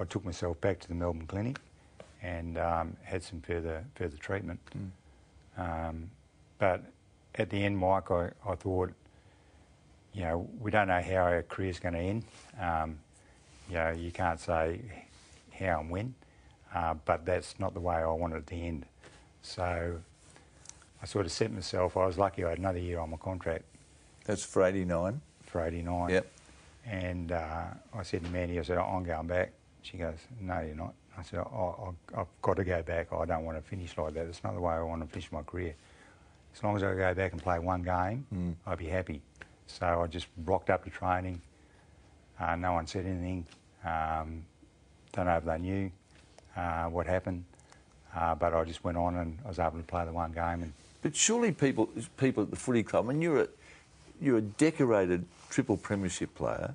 I 0.00 0.04
took 0.04 0.24
myself 0.24 0.60
back 0.60 0.80
to 0.80 0.88
the 0.88 0.94
Melbourne 0.94 1.26
Clinic, 1.26 1.58
and 2.22 2.56
um, 2.58 2.96
had 3.02 3.22
some 3.22 3.40
further 3.40 3.84
further 3.94 4.16
treatment. 4.16 4.60
Um, 5.58 6.10
but 6.58 6.82
at 7.34 7.50
the 7.50 7.64
end, 7.64 7.78
Mike, 7.78 8.10
I, 8.10 8.30
I 8.46 8.54
thought, 8.54 8.92
you 10.14 10.22
know, 10.22 10.48
we 10.58 10.70
don't 10.70 10.88
know 10.88 11.00
how 11.00 11.16
our 11.16 11.42
career's 11.42 11.78
going 11.78 11.94
to 11.94 12.00
end. 12.00 12.24
Um, 12.60 12.98
you 13.68 13.76
know, 13.76 13.90
you 13.90 14.10
can't 14.10 14.40
say 14.40 14.80
how 15.52 15.80
and 15.80 15.90
when, 15.90 16.14
uh, 16.74 16.94
but 17.04 17.24
that's 17.24 17.58
not 17.58 17.74
the 17.74 17.80
way 17.80 17.96
I 17.96 18.06
wanted 18.06 18.38
it 18.38 18.46
to 18.48 18.54
end. 18.56 18.86
So 19.42 20.00
I 21.02 21.06
sort 21.06 21.26
of 21.26 21.32
set 21.32 21.52
myself, 21.52 21.96
I 21.96 22.06
was 22.06 22.18
lucky 22.18 22.44
I 22.44 22.50
had 22.50 22.58
another 22.58 22.78
year 22.78 22.98
on 22.98 23.10
my 23.10 23.16
contract 23.16 23.64
That's 24.24 24.44
for 24.44 24.62
89. 24.62 25.20
for 25.42 25.64
89. 25.64 26.10
Yep. 26.10 26.26
And 26.86 27.32
uh, 27.32 27.64
I 27.94 28.02
said 28.02 28.24
to 28.24 28.30
Mandy, 28.30 28.58
I 28.58 28.62
said, 28.62 28.78
I'm 28.78 29.04
going 29.04 29.26
back. 29.26 29.52
She 29.82 29.96
goes, 29.96 30.18
no, 30.40 30.60
you're 30.60 30.74
not. 30.74 30.94
I 31.18 31.22
said, 31.22 31.40
I, 31.40 31.42
I, 31.42 32.20
I've 32.20 32.26
got 32.42 32.56
to 32.56 32.64
go 32.64 32.82
back. 32.82 33.12
I 33.12 33.24
don't 33.24 33.44
want 33.44 33.58
to 33.58 33.62
finish 33.68 33.96
like 33.96 34.14
that. 34.14 34.26
It's 34.26 34.42
not 34.44 34.54
the 34.54 34.60
way 34.60 34.74
I 34.74 34.82
want 34.82 35.02
to 35.02 35.08
finish 35.08 35.30
my 35.32 35.42
career. 35.42 35.74
As 36.54 36.62
long 36.62 36.76
as 36.76 36.82
I 36.82 36.94
go 36.94 37.14
back 37.14 37.32
and 37.32 37.42
play 37.42 37.58
one 37.58 37.82
game, 37.82 38.56
I'd 38.66 38.78
be 38.78 38.86
happy. 38.86 39.20
So 39.66 39.86
I 40.02 40.06
just 40.06 40.26
rocked 40.44 40.70
up 40.70 40.84
to 40.84 40.90
training. 40.90 41.40
Uh, 42.38 42.56
no 42.56 42.72
one 42.72 42.86
said 42.86 43.06
anything. 43.06 43.46
Um, 43.84 44.42
don't 45.12 45.26
know 45.26 45.36
if 45.36 45.44
they 45.44 45.58
knew 45.58 45.90
uh, 46.56 46.84
what 46.86 47.06
happened, 47.06 47.44
uh, 48.16 48.34
but 48.34 48.54
I 48.54 48.64
just 48.64 48.82
went 48.84 48.96
on 48.96 49.16
and 49.16 49.38
I 49.44 49.48
was 49.48 49.58
able 49.58 49.78
to 49.78 49.82
play 49.84 50.04
the 50.04 50.12
one 50.12 50.32
game. 50.32 50.62
And 50.62 50.72
But 51.02 51.14
surely 51.14 51.52
people 51.52 51.88
people 52.16 52.42
at 52.44 52.50
the 52.50 52.56
footy 52.56 52.82
club, 52.82 53.06
I 53.06 53.12
mean, 53.12 53.22
you're 53.22 53.42
a, 53.42 53.48
you're 54.20 54.38
a 54.38 54.42
decorated 54.42 55.24
triple 55.50 55.76
premiership 55.76 56.34
player 56.34 56.74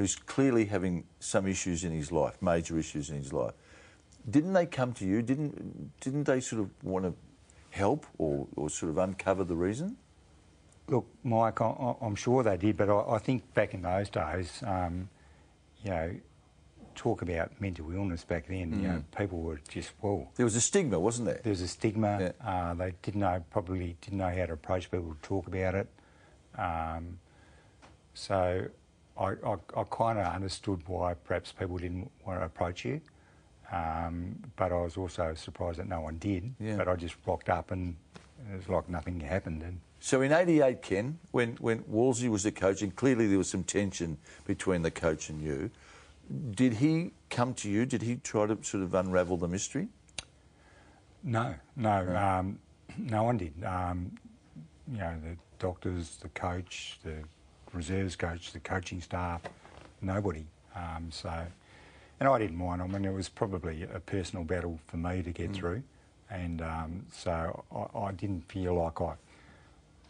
who's 0.00 0.16
clearly 0.16 0.64
having 0.64 1.04
some 1.18 1.46
issues 1.46 1.84
in 1.84 1.92
his 1.92 2.10
life, 2.10 2.40
major 2.40 2.78
issues 2.78 3.10
in 3.10 3.16
his 3.16 3.34
life. 3.34 3.52
Didn't 4.30 4.54
they 4.54 4.64
come 4.64 4.94
to 4.94 5.04
you? 5.04 5.20
Didn't 5.20 6.00
didn't 6.00 6.24
they 6.24 6.40
sort 6.40 6.62
of 6.62 6.70
want 6.82 7.04
to 7.04 7.12
help 7.68 8.06
or, 8.16 8.46
or 8.56 8.70
sort 8.70 8.88
of 8.88 8.96
uncover 8.96 9.44
the 9.44 9.54
reason? 9.54 9.98
Look, 10.88 11.06
Mike, 11.22 11.60
I, 11.60 11.94
I'm 12.00 12.14
sure 12.14 12.42
they 12.42 12.56
did, 12.56 12.78
but 12.78 12.88
I, 12.88 13.16
I 13.16 13.18
think 13.18 13.52
back 13.52 13.74
in 13.74 13.82
those 13.82 14.08
days, 14.08 14.62
um, 14.66 15.10
you 15.84 15.90
know, 15.90 16.14
talk 16.94 17.20
about 17.20 17.60
mental 17.60 17.92
illness 17.92 18.24
back 18.24 18.48
then, 18.48 18.80
you 18.80 18.88
know, 18.88 19.04
people 19.14 19.40
were 19.42 19.60
just, 19.68 19.92
well. 20.00 20.30
There 20.36 20.46
was 20.46 20.56
a 20.56 20.62
stigma, 20.62 20.98
wasn't 20.98 21.26
there? 21.26 21.40
There 21.42 21.50
was 21.50 21.60
a 21.60 21.68
stigma. 21.68 22.18
Yeah. 22.20 22.32
Uh, 22.42 22.72
they 22.72 22.94
didn't 23.02 23.20
know, 23.20 23.44
probably 23.50 23.96
didn't 24.00 24.18
know 24.18 24.34
how 24.34 24.46
to 24.46 24.54
approach 24.54 24.90
people 24.90 25.14
to 25.14 25.20
talk 25.20 25.46
about 25.46 25.74
it. 25.74 25.88
Um, 26.58 27.18
so 28.14 28.66
I, 29.20 29.32
I, 29.46 29.56
I 29.76 29.84
kind 29.90 30.18
of 30.18 30.26
understood 30.26 30.82
why 30.86 31.14
perhaps 31.14 31.52
people 31.52 31.76
didn't 31.76 32.10
want 32.26 32.40
to 32.40 32.46
approach 32.46 32.84
you. 32.84 33.00
Um, 33.70 34.36
but 34.56 34.72
I 34.72 34.80
was 34.80 34.96
also 34.96 35.34
surprised 35.34 35.78
that 35.78 35.88
no 35.88 36.00
one 36.00 36.16
did. 36.16 36.54
Yeah. 36.58 36.76
But 36.76 36.88
I 36.88 36.96
just 36.96 37.14
rocked 37.26 37.48
up 37.48 37.70
and 37.70 37.94
it 38.52 38.56
was 38.56 38.68
like 38.68 38.88
nothing 38.88 39.20
happened. 39.20 39.62
And 39.62 39.80
So 40.00 40.22
in 40.22 40.32
'88, 40.32 40.82
Ken, 40.82 41.18
when 41.30 41.56
when 41.60 41.80
Wallsy 41.84 42.28
was 42.28 42.42
the 42.42 42.50
coach, 42.50 42.82
and 42.82 42.96
clearly 42.96 43.26
there 43.28 43.38
was 43.38 43.48
some 43.48 43.62
tension 43.62 44.16
between 44.46 44.82
the 44.82 44.90
coach 44.90 45.28
and 45.28 45.40
you, 45.40 45.70
did 46.52 46.74
he 46.74 47.12
come 47.28 47.54
to 47.54 47.70
you? 47.70 47.86
Did 47.86 48.02
he 48.02 48.16
try 48.16 48.46
to 48.46 48.58
sort 48.62 48.82
of 48.82 48.94
unravel 48.94 49.36
the 49.36 49.48
mystery? 49.48 49.88
No, 51.22 51.54
no, 51.76 52.16
um, 52.16 52.58
no 52.98 53.24
one 53.24 53.36
did. 53.36 53.52
Um, 53.62 54.12
you 54.90 54.98
know, 54.98 55.14
the 55.22 55.36
doctors, 55.58 56.16
the 56.16 56.30
coach, 56.30 56.98
the 57.04 57.22
reserves 57.72 58.16
coach, 58.16 58.52
the 58.52 58.60
coaching 58.60 59.00
staff, 59.00 59.42
nobody. 60.00 60.44
Um, 60.74 61.08
so, 61.10 61.32
and 62.18 62.28
I 62.28 62.38
didn't 62.38 62.56
mind. 62.56 62.82
I 62.82 62.86
mean, 62.86 63.04
it 63.04 63.12
was 63.12 63.28
probably 63.28 63.82
a 63.82 64.00
personal 64.00 64.44
battle 64.44 64.78
for 64.86 64.96
me 64.96 65.22
to 65.22 65.30
get 65.30 65.52
mm. 65.52 65.54
through, 65.54 65.82
and 66.30 66.62
um, 66.62 67.06
so 67.12 67.64
I, 67.74 67.98
I, 67.98 68.12
didn't 68.12 68.50
feel 68.50 68.74
like 68.74 69.00
I 69.00 69.14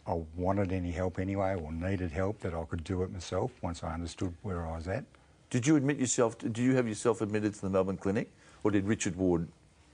I 0.07 0.21
wanted 0.35 0.71
any 0.71 0.91
help 0.91 1.19
anyway, 1.19 1.55
or 1.55 1.71
needed 1.71 2.11
help 2.11 2.39
that 2.39 2.53
I 2.53 2.63
could 2.65 2.83
do 2.83 3.03
it 3.03 3.11
myself 3.11 3.51
once 3.61 3.83
I 3.83 3.93
understood 3.93 4.33
where 4.41 4.65
I 4.65 4.75
was 4.75 4.87
at. 4.87 5.05
Did 5.49 5.67
you 5.67 5.75
admit 5.75 5.99
yourself? 5.99 6.37
Did 6.37 6.57
you 6.57 6.75
have 6.75 6.87
yourself 6.87 7.21
admitted 7.21 7.53
to 7.55 7.61
the 7.61 7.69
Melbourne 7.69 7.97
Clinic, 7.97 8.29
or 8.63 8.71
did 8.71 8.85
Richard 8.85 9.15
Ward 9.15 9.47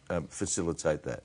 um, 0.10 0.28
facilitate 0.28 1.04
that? 1.04 1.24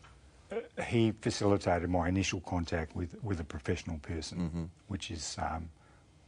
Uh, 0.50 0.82
he 0.82 1.12
facilitated 1.20 1.88
my 1.88 2.08
initial 2.08 2.40
contact 2.40 2.94
with, 2.94 3.16
with 3.22 3.40
a 3.40 3.44
professional 3.44 3.98
person, 3.98 4.38
mm-hmm. 4.38 4.64
which 4.88 5.10
is 5.10 5.36
um, 5.40 5.68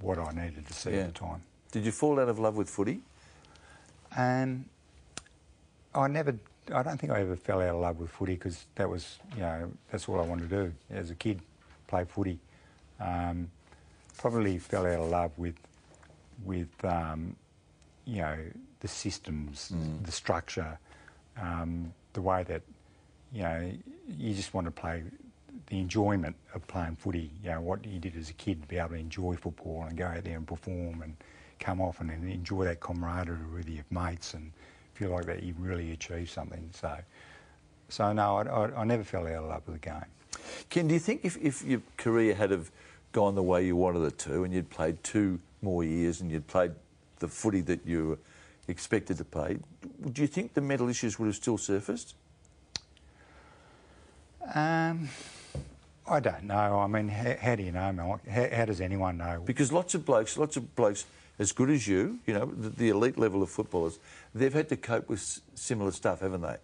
what 0.00 0.18
I 0.18 0.32
needed 0.32 0.66
to 0.66 0.72
see 0.72 0.90
yeah. 0.90 0.98
at 0.98 1.14
the 1.14 1.20
time. 1.20 1.42
Did 1.72 1.84
you 1.84 1.92
fall 1.92 2.20
out 2.20 2.28
of 2.28 2.38
love 2.38 2.56
with 2.56 2.68
footy? 2.68 3.00
Um, 4.16 4.66
I 5.94 6.08
never. 6.08 6.36
I 6.72 6.82
don't 6.82 6.98
think 6.98 7.12
I 7.12 7.20
ever 7.20 7.36
fell 7.36 7.60
out 7.60 7.68
of 7.68 7.80
love 7.80 8.00
with 8.00 8.10
footy 8.10 8.34
because 8.34 8.64
that 8.76 8.88
was, 8.88 9.18
you 9.34 9.42
know, 9.42 9.70
that's 9.90 10.08
all 10.08 10.18
I 10.18 10.24
wanted 10.24 10.48
to 10.48 10.64
do 10.64 10.72
as 10.90 11.10
a 11.10 11.14
kid, 11.14 11.40
play 11.88 12.04
footy. 12.04 12.38
Um, 12.98 13.50
probably 14.16 14.56
fell 14.58 14.86
out 14.86 15.00
of 15.00 15.10
love 15.10 15.32
with, 15.36 15.56
with, 16.42 16.70
um, 16.84 17.36
you 18.06 18.22
know, 18.22 18.38
the 18.80 18.88
systems, 18.88 19.72
mm. 19.74 20.06
the 20.06 20.12
structure, 20.12 20.78
um, 21.38 21.92
the 22.14 22.22
way 22.22 22.44
that, 22.44 22.62
you 23.32 23.42
know, 23.42 23.70
you 24.18 24.34
just 24.34 24.54
want 24.54 24.66
to 24.66 24.70
play 24.70 25.02
the 25.66 25.78
enjoyment 25.78 26.36
of 26.54 26.66
playing 26.66 26.96
footy. 26.96 27.30
You 27.42 27.50
know, 27.50 27.60
what 27.60 27.84
you 27.84 27.98
did 27.98 28.16
as 28.16 28.30
a 28.30 28.34
kid 28.34 28.62
to 28.62 28.68
be 28.68 28.78
able 28.78 28.90
to 28.90 28.94
enjoy 28.96 29.36
football 29.36 29.84
and 29.88 29.96
go 29.96 30.06
out 30.06 30.24
there 30.24 30.36
and 30.36 30.46
perform 30.46 31.02
and 31.02 31.16
come 31.58 31.80
off 31.80 32.00
and, 32.00 32.10
and 32.10 32.30
enjoy 32.30 32.64
that 32.64 32.80
camaraderie 32.80 33.38
with 33.54 33.68
your 33.68 33.84
mates 33.90 34.34
and 34.34 34.52
feel 34.94 35.10
like 35.10 35.26
that 35.26 35.42
you 35.42 35.54
really 35.58 35.92
achieved 35.92 36.30
something. 36.30 36.68
So, 36.72 36.96
so 37.88 38.12
no, 38.12 38.38
I, 38.38 38.42
I, 38.42 38.80
I 38.80 38.84
never 38.84 39.04
fell 39.04 39.26
out 39.26 39.32
of 39.32 39.44
love 39.46 39.62
with 39.66 39.80
the 39.80 39.88
game. 39.88 40.04
Ken, 40.70 40.88
do 40.88 40.94
you 40.94 41.00
think 41.00 41.24
if, 41.24 41.36
if 41.38 41.64
your 41.64 41.80
career 41.96 42.34
had 42.34 42.50
have 42.50 42.70
gone 43.12 43.34
the 43.34 43.42
way 43.42 43.64
you 43.64 43.76
wanted 43.76 44.02
it 44.02 44.18
to 44.18 44.44
and 44.44 44.52
you'd 44.52 44.70
played 44.70 45.02
two 45.02 45.38
more 45.62 45.84
years 45.84 46.20
and 46.20 46.30
you'd 46.30 46.46
played 46.46 46.72
the 47.20 47.28
footy 47.28 47.60
that 47.62 47.86
you 47.86 48.08
were 48.08 48.18
expected 48.68 49.16
to 49.18 49.24
play, 49.24 49.58
do 50.12 50.22
you 50.22 50.28
think 50.28 50.54
the 50.54 50.60
mental 50.60 50.88
issues 50.88 51.18
would 51.18 51.26
have 51.26 51.36
still 51.36 51.58
surfaced? 51.58 52.14
Um, 54.54 55.08
I 56.06 56.20
don't 56.20 56.44
know. 56.44 56.78
I 56.80 56.86
mean, 56.86 57.08
how, 57.08 57.34
how 57.40 57.54
do 57.54 57.62
you 57.62 57.72
know, 57.72 57.92
Mel? 57.92 58.20
How, 58.30 58.48
how, 58.52 58.64
does 58.66 58.80
anyone 58.80 59.16
know? 59.16 59.42
Because 59.44 59.72
lots 59.72 59.94
of 59.94 60.04
blokes, 60.04 60.36
lots 60.36 60.56
of 60.56 60.74
blokes 60.76 61.06
as 61.38 61.52
good 61.52 61.70
as 61.70 61.88
you, 61.88 62.18
you 62.26 62.34
know, 62.34 62.46
the, 62.46 62.68
the 62.68 62.88
elite 62.90 63.18
level 63.18 63.42
of 63.42 63.50
footballers, 63.50 63.98
they've 64.34 64.52
had 64.52 64.68
to 64.68 64.76
cope 64.76 65.08
with 65.08 65.40
similar 65.54 65.90
stuff, 65.90 66.20
haven't 66.20 66.42
they? 66.42 66.56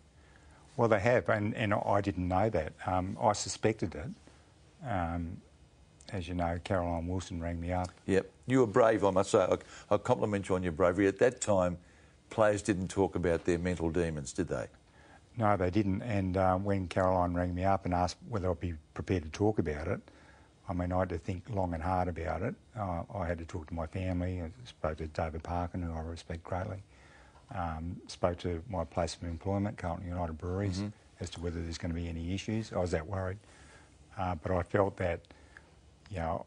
Well, 0.77 0.89
they 0.89 1.01
have, 1.01 1.29
and, 1.29 1.55
and 1.57 1.75
I 1.75 2.01
didn't 2.01 2.29
know 2.29 2.49
that. 2.51 2.73
Um, 2.87 3.17
I 3.21 3.33
suspected 3.33 3.95
it. 3.95 4.89
Um, 4.89 5.39
as 6.13 6.29
you 6.29 6.35
know, 6.35 6.59
Caroline 6.65 7.07
Wilson 7.07 7.41
rang 7.41 7.61
me 7.61 7.73
up. 7.73 7.91
Yep. 8.07 8.31
You 8.47 8.61
were 8.61 8.67
brave, 8.67 9.05
I 9.05 9.11
must 9.11 9.31
say. 9.31 9.39
I, 9.39 9.57
I 9.95 9.97
compliment 9.99 10.49
you 10.49 10.55
on 10.55 10.63
your 10.63 10.73
bravery. 10.73 11.07
At 11.07 11.19
that 11.19 11.41
time, 11.41 11.79
players 12.31 12.63
didn't 12.63 12.89
talk 12.89 13.15
about 13.15 13.45
their 13.45 13.59
mental 13.59 13.91
demons, 13.91 14.33
did 14.33 14.49
they? 14.49 14.67
No, 15.37 15.57
they 15.57 15.71
didn't. 15.71 16.03
And 16.03 16.37
uh, 16.37 16.57
when 16.57 16.89
Caroline 16.89 17.35
rang 17.35 17.55
me 17.55 17.65
up 17.65 17.85
and 17.85 17.95
asked 17.95 18.17
whether 18.29 18.51
I'd 18.51 18.61
be 18.61 18.75
prepared 18.95 19.23
to 19.23 19.31
talk 19.31 19.59
about 19.59 19.89
it, 19.89 20.01
I 20.69 20.73
mean, 20.73 20.93
I 20.93 21.01
had 21.01 21.09
to 21.09 21.19
think 21.19 21.45
long 21.51 21.75
and 21.75 21.83
hard 21.83 22.09
about 22.09 22.43
it. 22.43 22.55
Uh, 22.79 23.03
I 23.15 23.27
had 23.27 23.39
to 23.39 23.45
talk 23.45 23.67
to 23.69 23.75
my 23.75 23.87
family. 23.87 24.41
I 24.41 24.51
spoke 24.65 24.99
to 24.99 25.07
David 25.09 25.43
Parkin, 25.43 25.83
who 25.83 25.93
I 25.93 26.01
respect 26.01 26.45
greatly. 26.45 26.83
Um, 27.53 27.97
spoke 28.07 28.39
to 28.39 28.63
my 28.69 28.85
place 28.85 29.17
of 29.17 29.25
employment, 29.27 29.79
Carlton 29.79 30.07
United 30.07 30.39
Breweries, 30.39 30.79
mm-hmm. 30.79 30.89
as 31.19 31.31
to 31.31 31.41
whether 31.41 31.61
there's 31.61 31.79
going 31.79 31.93
to 31.93 32.01
be 32.01 32.09
any 32.09 32.33
issues. 32.33 32.73
I 32.73 32.79
was 32.79 32.93
that 32.93 33.07
worried. 33.09 33.39
Uh, 34.17 34.37
but 34.37 34.53
I 34.53 34.63
felt 34.63 34.97
that, 34.99 35.21
you 36.11 36.19
know, 36.19 36.47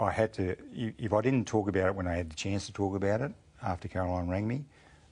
I 0.00 0.10
had 0.10 0.32
to, 0.34 0.56
if 0.74 1.12
I 1.12 1.20
didn't 1.20 1.46
talk 1.46 1.68
about 1.68 1.88
it 1.88 1.94
when 1.94 2.08
I 2.08 2.16
had 2.16 2.30
the 2.30 2.36
chance 2.36 2.66
to 2.66 2.72
talk 2.72 2.96
about 2.96 3.20
it 3.20 3.32
after 3.62 3.86
Caroline 3.86 4.28
rang 4.28 4.48
me, 4.48 4.64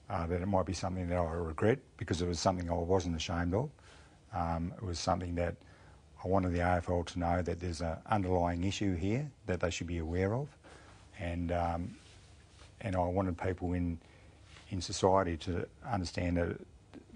uh, 0.09 0.25
that 0.27 0.41
it 0.41 0.47
might 0.47 0.65
be 0.65 0.73
something 0.73 1.07
that 1.07 1.17
I 1.17 1.31
regret 1.33 1.79
because 1.97 2.21
it 2.21 2.27
was 2.27 2.39
something 2.39 2.69
I 2.69 2.73
wasn't 2.73 3.15
ashamed 3.15 3.53
of. 3.53 3.69
Um, 4.33 4.73
it 4.75 4.83
was 4.83 4.99
something 4.99 5.35
that 5.35 5.55
I 6.23 6.27
wanted 6.27 6.53
the 6.53 6.59
AFL 6.59 7.05
to 7.07 7.19
know 7.19 7.41
that 7.41 7.59
there's 7.59 7.81
an 7.81 7.97
underlying 8.09 8.63
issue 8.63 8.95
here 8.95 9.29
that 9.45 9.59
they 9.59 9.69
should 9.69 9.87
be 9.87 9.99
aware 9.99 10.33
of, 10.33 10.47
and 11.19 11.51
um, 11.51 11.95
and 12.81 12.95
I 12.95 12.99
wanted 12.99 13.37
people 13.37 13.73
in 13.73 13.99
in 14.71 14.81
society 14.81 15.37
to 15.37 15.67
understand 15.85 16.37
that 16.37 16.57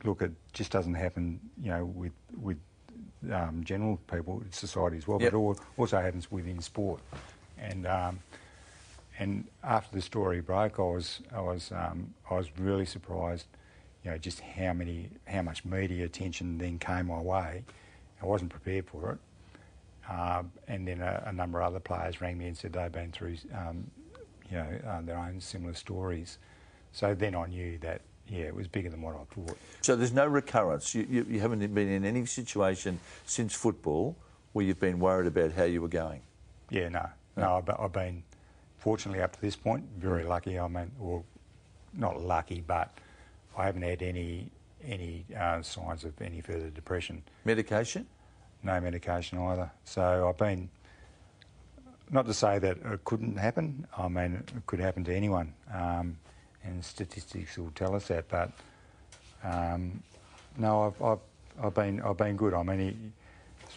look, 0.04 0.22
it 0.22 0.32
just 0.54 0.72
doesn't 0.72 0.94
happen, 0.96 1.40
you 1.62 1.70
know, 1.70 1.86
with 1.86 2.14
with 2.40 2.58
um, 3.32 3.64
general 3.64 3.98
people, 4.12 4.44
society 4.52 4.98
as 4.98 5.08
well, 5.08 5.22
yep. 5.22 5.32
but 5.32 5.38
it 5.38 5.58
also 5.78 6.00
happens 6.00 6.32
within 6.32 6.62
sport, 6.62 7.02
and. 7.58 7.88
And 9.20 9.46
after 9.64 9.96
the 9.96 10.02
story 10.02 10.42
broke, 10.42 10.80
I 10.80 10.84
was 10.84 11.22
I 11.34 11.42
was 11.42 11.72
um, 11.72 12.14
I 12.30 12.36
was 12.36 12.48
really 12.58 12.86
surprised, 12.86 13.46
you 14.04 14.12
know, 14.12 14.18
just 14.18 14.40
how 14.40 14.74
many 14.74 15.10
how 15.26 15.42
much 15.42 15.66
media 15.66 16.06
attention 16.06 16.58
then 16.58 16.80
came 16.80 17.08
my 17.08 17.22
way. 17.22 17.64
I 18.22 18.26
wasn't 18.26 18.52
prepared 18.52 18.88
for 18.88 19.12
it. 19.12 19.18
Uh, 20.10 20.44
and 20.68 20.88
then 20.88 21.02
a, 21.02 21.24
a, 21.28 21.34
number 21.34 21.62
of 21.62 21.68
other 21.68 21.80
players 21.80 22.20
rang 22.20 22.38
me 22.38 22.48
and 22.48 22.58
said 22.58 22.74
they'd 22.74 22.92
been 22.92 23.12
through, 23.12 23.38
um, 23.54 23.90
you 24.50 24.58
know, 24.58 24.68
uh, 24.86 25.02
their 25.02 25.18
own 25.18 25.40
similar 25.40 25.74
stories. 25.74 26.40
So 26.92 27.16
then 27.16 27.36
I 27.36 27.46
knew 27.46 27.78
that, 27.80 28.02
yeah, 28.28 28.42
it 28.42 28.56
was 28.56 28.68
bigger 28.68 28.90
than 28.90 29.02
what 29.02 29.16
I 29.16 29.24
thought. 29.34 29.58
So 29.82 29.96
there's 29.96 30.12
no 30.12 30.28
recurrence. 30.28 30.94
You, 30.94 31.08
you, 31.10 31.26
you 31.30 31.40
haven't 31.40 31.74
been 31.74 31.88
in 31.88 32.04
any 32.04 32.26
situation 32.26 33.00
since 33.26 33.54
football 33.54 34.18
where 34.52 34.66
you've 34.66 34.80
been 34.80 35.00
worried 35.00 35.28
about 35.28 35.54
how 35.54 35.64
you 35.64 35.82
were 35.82 35.88
going. 35.88 36.22
Yeah, 36.70 36.90
no, 36.90 37.10
no. 37.38 37.44
no 37.44 37.56
I've, 37.58 37.80
I've, 37.80 37.94
been 37.94 38.24
fortunately 38.84 39.22
up 39.22 39.32
to 39.32 39.40
this 39.40 39.56
point 39.56 39.86
very 39.98 40.26
lucky. 40.26 40.60
I 40.60 40.68
mean, 40.68 40.92
well, 41.00 41.24
not 41.94 42.22
lucky, 42.22 42.62
but 42.68 42.92
I 43.58 43.66
haven't 43.66 43.84
had 43.84 44.02
any 44.04 44.50
any 44.86 45.26
uh, 45.40 45.62
signs 45.62 46.04
of 46.04 46.22
any 46.22 46.42
further 46.42 46.70
depression. 46.70 47.24
Medication? 47.46 48.06
No 48.62 48.82
medication 48.82 49.40
either. 49.40 49.72
So 49.86 50.28
I've 50.28 50.38
been, 50.38 50.70
not 52.12 52.26
to 52.26 52.34
say 52.34 52.60
that 52.60 52.78
it 52.78 53.06
couldn't 53.06 53.38
happen, 53.38 53.88
I 53.98 54.10
mean, 54.10 54.34
it 54.36 54.66
could 54.66 54.82
happen 54.82 55.06
to 55.06 55.16
anyone, 55.16 55.54
um, 55.74 56.18
and 56.66 56.84
statistics 56.84 57.58
will 57.58 57.72
tell 57.76 57.96
us 57.96 58.08
that, 58.10 58.28
but 58.28 58.52
um, 59.46 60.04
no, 60.58 60.88
I've, 60.88 61.02
I've, 61.02 61.66
I've, 61.66 61.74
been, 61.74 62.02
I've 62.02 62.18
been 62.18 62.36
good. 62.36 62.54
I 62.54 62.64
mean, 62.64 63.14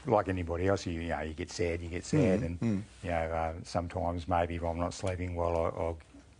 like 0.06 0.28
anybody 0.28 0.68
else, 0.68 0.86
you, 0.86 1.00
you, 1.00 1.08
know, 1.08 1.20
you 1.22 1.34
get 1.34 1.50
sad, 1.50 1.80
you 1.80 1.88
get 1.88 2.04
sad, 2.04 2.40
mm, 2.40 2.46
and 2.46 2.60
mm. 2.60 2.82
you 3.02 3.10
know, 3.10 3.16
uh, 3.16 3.52
sometimes 3.62 4.28
maybe 4.28 4.56
if 4.56 4.62
I'm 4.62 4.78
not 4.78 4.94
sleeping 4.94 5.34
well, 5.34 5.56
I, 5.56 5.82
I 5.82 5.94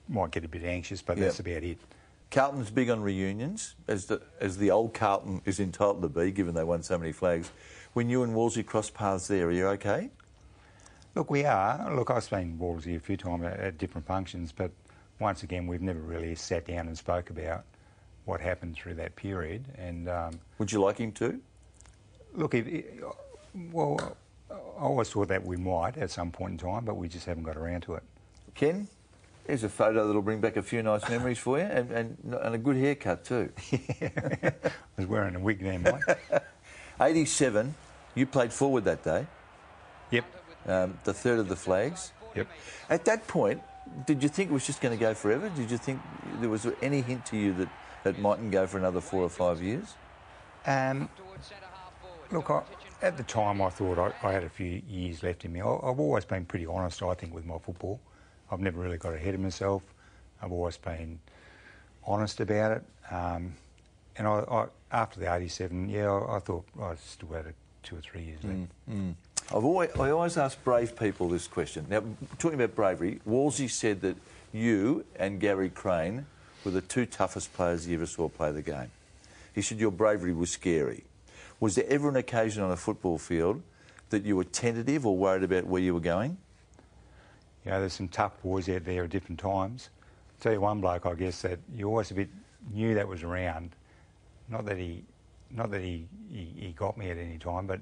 might 0.09 0.31
get 0.31 0.45
a 0.45 0.49
bit 0.49 0.65
anxious, 0.65 1.03
but 1.03 1.17
yep. 1.17 1.27
that's 1.27 1.41
about 1.41 1.63
it. 1.63 1.79
Carlton's 2.31 2.71
big 2.71 2.91
on 2.91 3.01
reunions, 3.01 3.75
as 3.87 4.07
the, 4.07 4.21
as 4.41 4.59
the 4.59 4.71
old 4.71 4.95
Carlton 4.95 5.43
is 5.45 5.61
entitled 5.61 6.03
to 6.03 6.09
be, 6.09 6.33
given 6.33 6.55
they 6.55 6.65
won 6.65 6.83
so 6.83 6.99
many 6.99 7.13
flags. 7.13 7.51
When 7.93 8.11
you 8.11 8.23
and 8.25 8.35
Wallsy 8.35 8.67
cross 8.67 8.91
paths 8.91 9.29
there, 9.29 9.47
are 9.47 9.53
you 9.53 9.67
okay? 9.69 10.11
Look, 11.15 11.31
we 11.31 11.45
are. 11.45 11.95
Look, 11.95 12.11
I've 12.11 12.25
seen 12.25 12.59
Wallsy 12.61 12.97
a 12.97 13.01
few 13.01 13.17
times 13.17 13.45
at, 13.45 13.59
at 13.59 13.79
different 13.79 14.07
functions, 14.07 14.53
but 14.53 14.71
once 15.19 15.43
again, 15.43 15.67
we've 15.67 15.81
never 15.81 16.01
really 16.01 16.35
sat 16.35 16.67
down 16.67 16.89
and 16.89 16.99
spoke 16.99 17.31
about 17.31 17.65
what 18.27 18.41
happened 18.41 18.75
through 18.77 18.95
that 18.95 19.17
period. 19.17 19.65
And 19.79 20.09
um, 20.09 20.39
would 20.59 20.71
you 20.71 20.81
like 20.81 20.99
him 20.99 21.13
to? 21.13 21.41
Look, 22.35 22.55
if, 22.55 22.67
well, 23.73 24.17
I 24.51 24.55
always 24.81 25.11
thought 25.11 25.29
that 25.29 25.45
we 25.45 25.57
might 25.57 25.97
at 25.97 26.11
some 26.11 26.31
point 26.31 26.53
in 26.53 26.59
time, 26.59 26.85
but 26.85 26.97
we 26.97 27.09
just 27.09 27.27
haven't 27.27 27.45
got 27.45 27.57
around 27.57 27.83
to 27.83 27.95
it. 27.95 28.03
Ken? 28.55 28.89
Here's 29.47 29.63
a 29.63 29.69
photo 29.69 30.07
that'll 30.07 30.23
bring 30.23 30.41
back 30.41 30.57
a 30.57 30.63
few 30.63 30.83
nice 30.83 31.09
memories 31.09 31.39
for 31.39 31.59
you, 31.59 31.65
and, 31.65 31.91
and, 31.93 32.17
and 32.43 32.55
a 32.55 32.59
good 32.59 32.77
haircut 32.77 33.25
too. 33.25 33.51
I 33.73 34.53
was 34.97 35.07
wearing 35.07 35.37
a 35.37 35.41
wig 35.41 35.61
then, 35.61 35.83
Mike. 35.83 36.19
87, 37.01 37.75
you 38.15 38.27
played 38.27 38.53
forward 38.53 38.85
that 38.85 39.05
day. 39.05 39.27
Yep. 40.11 40.25
Um, 40.67 40.99
the 41.05 41.15
third 41.15 41.39
of 41.39 41.49
the 41.49 41.57
flags. 41.57 42.13
Yep. 42.35 42.49
At 42.91 43.05
that 43.05 43.27
point, 43.29 43.63
did 44.07 44.23
you 44.23 44.29
think 44.29 44.51
it 44.51 44.53
was 44.53 44.67
just 44.67 44.81
going 44.81 44.97
to 44.97 45.01
go 45.01 45.15
forever? 45.15 45.49
Did 45.51 45.71
you 45.71 45.79
think 45.79 46.01
there 46.41 46.51
was 46.51 46.67
any 46.83 47.01
hint 47.01 47.25
to 47.27 47.37
you 47.37 47.53
that 47.55 47.69
it 48.05 48.19
mightn't 48.19 48.51
go 48.51 48.67
for 48.67 48.79
another 48.79 49.01
four 49.01 49.23
or 49.23 49.29
five 49.29 49.63
years? 49.63 49.95
Um, 50.67 51.09
look, 52.33 52.51
I, 52.51 52.63
at 53.03 53.17
the 53.17 53.23
time, 53.23 53.61
I 53.61 53.71
thought 53.71 53.99
I, 53.99 54.27
I, 54.27 54.33
had 54.33 54.45
a 54.45 54.49
few 54.49 54.83
years 54.89 55.23
left 55.23 55.45
in 55.45 55.53
me. 55.53 55.61
I, 55.61 55.65
have 55.65 56.01
always 56.01 56.25
been 56.25 56.45
pretty 56.45 56.67
honest, 56.67 57.03
I 57.03 57.15
think, 57.15 57.35
with 57.35 57.45
my 57.45 57.59
football. 57.59 58.01
I've 58.51 58.61
never 58.61 58.81
really 58.81 58.97
got 58.97 59.15
ahead 59.15 59.35
of 59.35 59.41
myself. 59.41 59.83
I've 60.43 60.53
always 60.53 60.77
been 60.77 61.19
honest 62.07 62.41
about 62.41 62.73
it. 62.73 62.85
Um, 63.11 63.55
and 64.17 64.27
I, 64.27 64.41
I, 64.51 64.67
after 64.93 65.21
the 65.21 65.33
87, 65.33 65.89
yeah, 65.89 66.13
I, 66.13 66.39
thought 66.39 66.65
I 66.81 66.95
still 66.97 67.29
had 67.31 67.47
a 67.47 67.55
two 67.83 67.97
or 67.97 68.01
three 68.01 68.23
years. 68.23 68.41
Mm, 68.41 68.67
mm. 68.91 69.15
I've 69.49 69.65
always, 69.65 69.91
I 69.97 70.11
always 70.11 70.37
ask 70.37 70.63
brave 70.65 70.97
people 70.99 71.29
this 71.29 71.47
question. 71.47 71.87
Now, 71.89 72.03
talking 72.39 72.61
about 72.61 72.75
bravery, 72.75 73.21
Wallsy 73.29 73.71
said 73.71 74.01
that 74.01 74.17
you 74.53 75.05
and 75.17 75.39
Gary 75.39 75.69
Crane 75.69 76.27
were 76.65 76.71
the 76.71 76.81
two 76.81 77.07
toughest 77.07 77.53
players 77.55 77.85
he 77.85 77.95
ever 77.95 78.07
saw 78.07 78.29
play 78.29 78.51
the 78.51 78.63
game. 78.63 78.91
He 79.55 79.63
said 79.63 79.79
your 79.79 79.93
bravery 79.93 80.33
was 80.33 80.51
scary. 80.51 81.05
Was 81.61 81.75
there 81.75 81.87
ever 81.89 82.09
an 82.09 82.17
occasion 82.17 82.63
on 82.63 82.71
a 82.71 82.77
football 82.77 83.19
field 83.19 83.63
that 84.11 84.25
you 84.25 84.37
were 84.37 84.45
tentative 84.45 85.07
or 85.07 85.17
worried 85.17 85.43
about 85.43 85.67
where 85.67 85.83
you 85.83 85.95
were 85.95 86.01
going? 86.01 86.37
Yeah, 87.65 87.79
there's 87.81 87.95
some 87.95 88.09
tough 88.09 88.41
boys 88.43 88.69
out 88.69 88.85
there 88.85 89.05
at 89.05 89.11
different 89.11 89.41
times. 89.41 89.89
I'll 90.29 90.43
tell 90.43 90.53
you 90.53 90.61
one 90.61 90.81
bloke, 90.81 91.07
I 91.07 91.15
guess, 91.15 91.43
that 91.43 91.59
you 91.75 91.89
always 91.89 92.11
a 92.11 92.15
bit 92.15 92.29
knew 92.73 92.95
that 92.95 93.09
was 93.09 93.23
around. 93.23 93.71
Not 94.49 94.67
that 94.67 94.77
he, 94.77 95.03
not 95.51 95.71
that 95.71 95.81
he, 95.81 96.07
he, 96.31 96.53
he 96.57 96.73
got 96.73 96.97
me 96.97 97.11
at 97.11 97.17
any 97.17 97.39
time, 97.39 97.67
but 97.67 97.81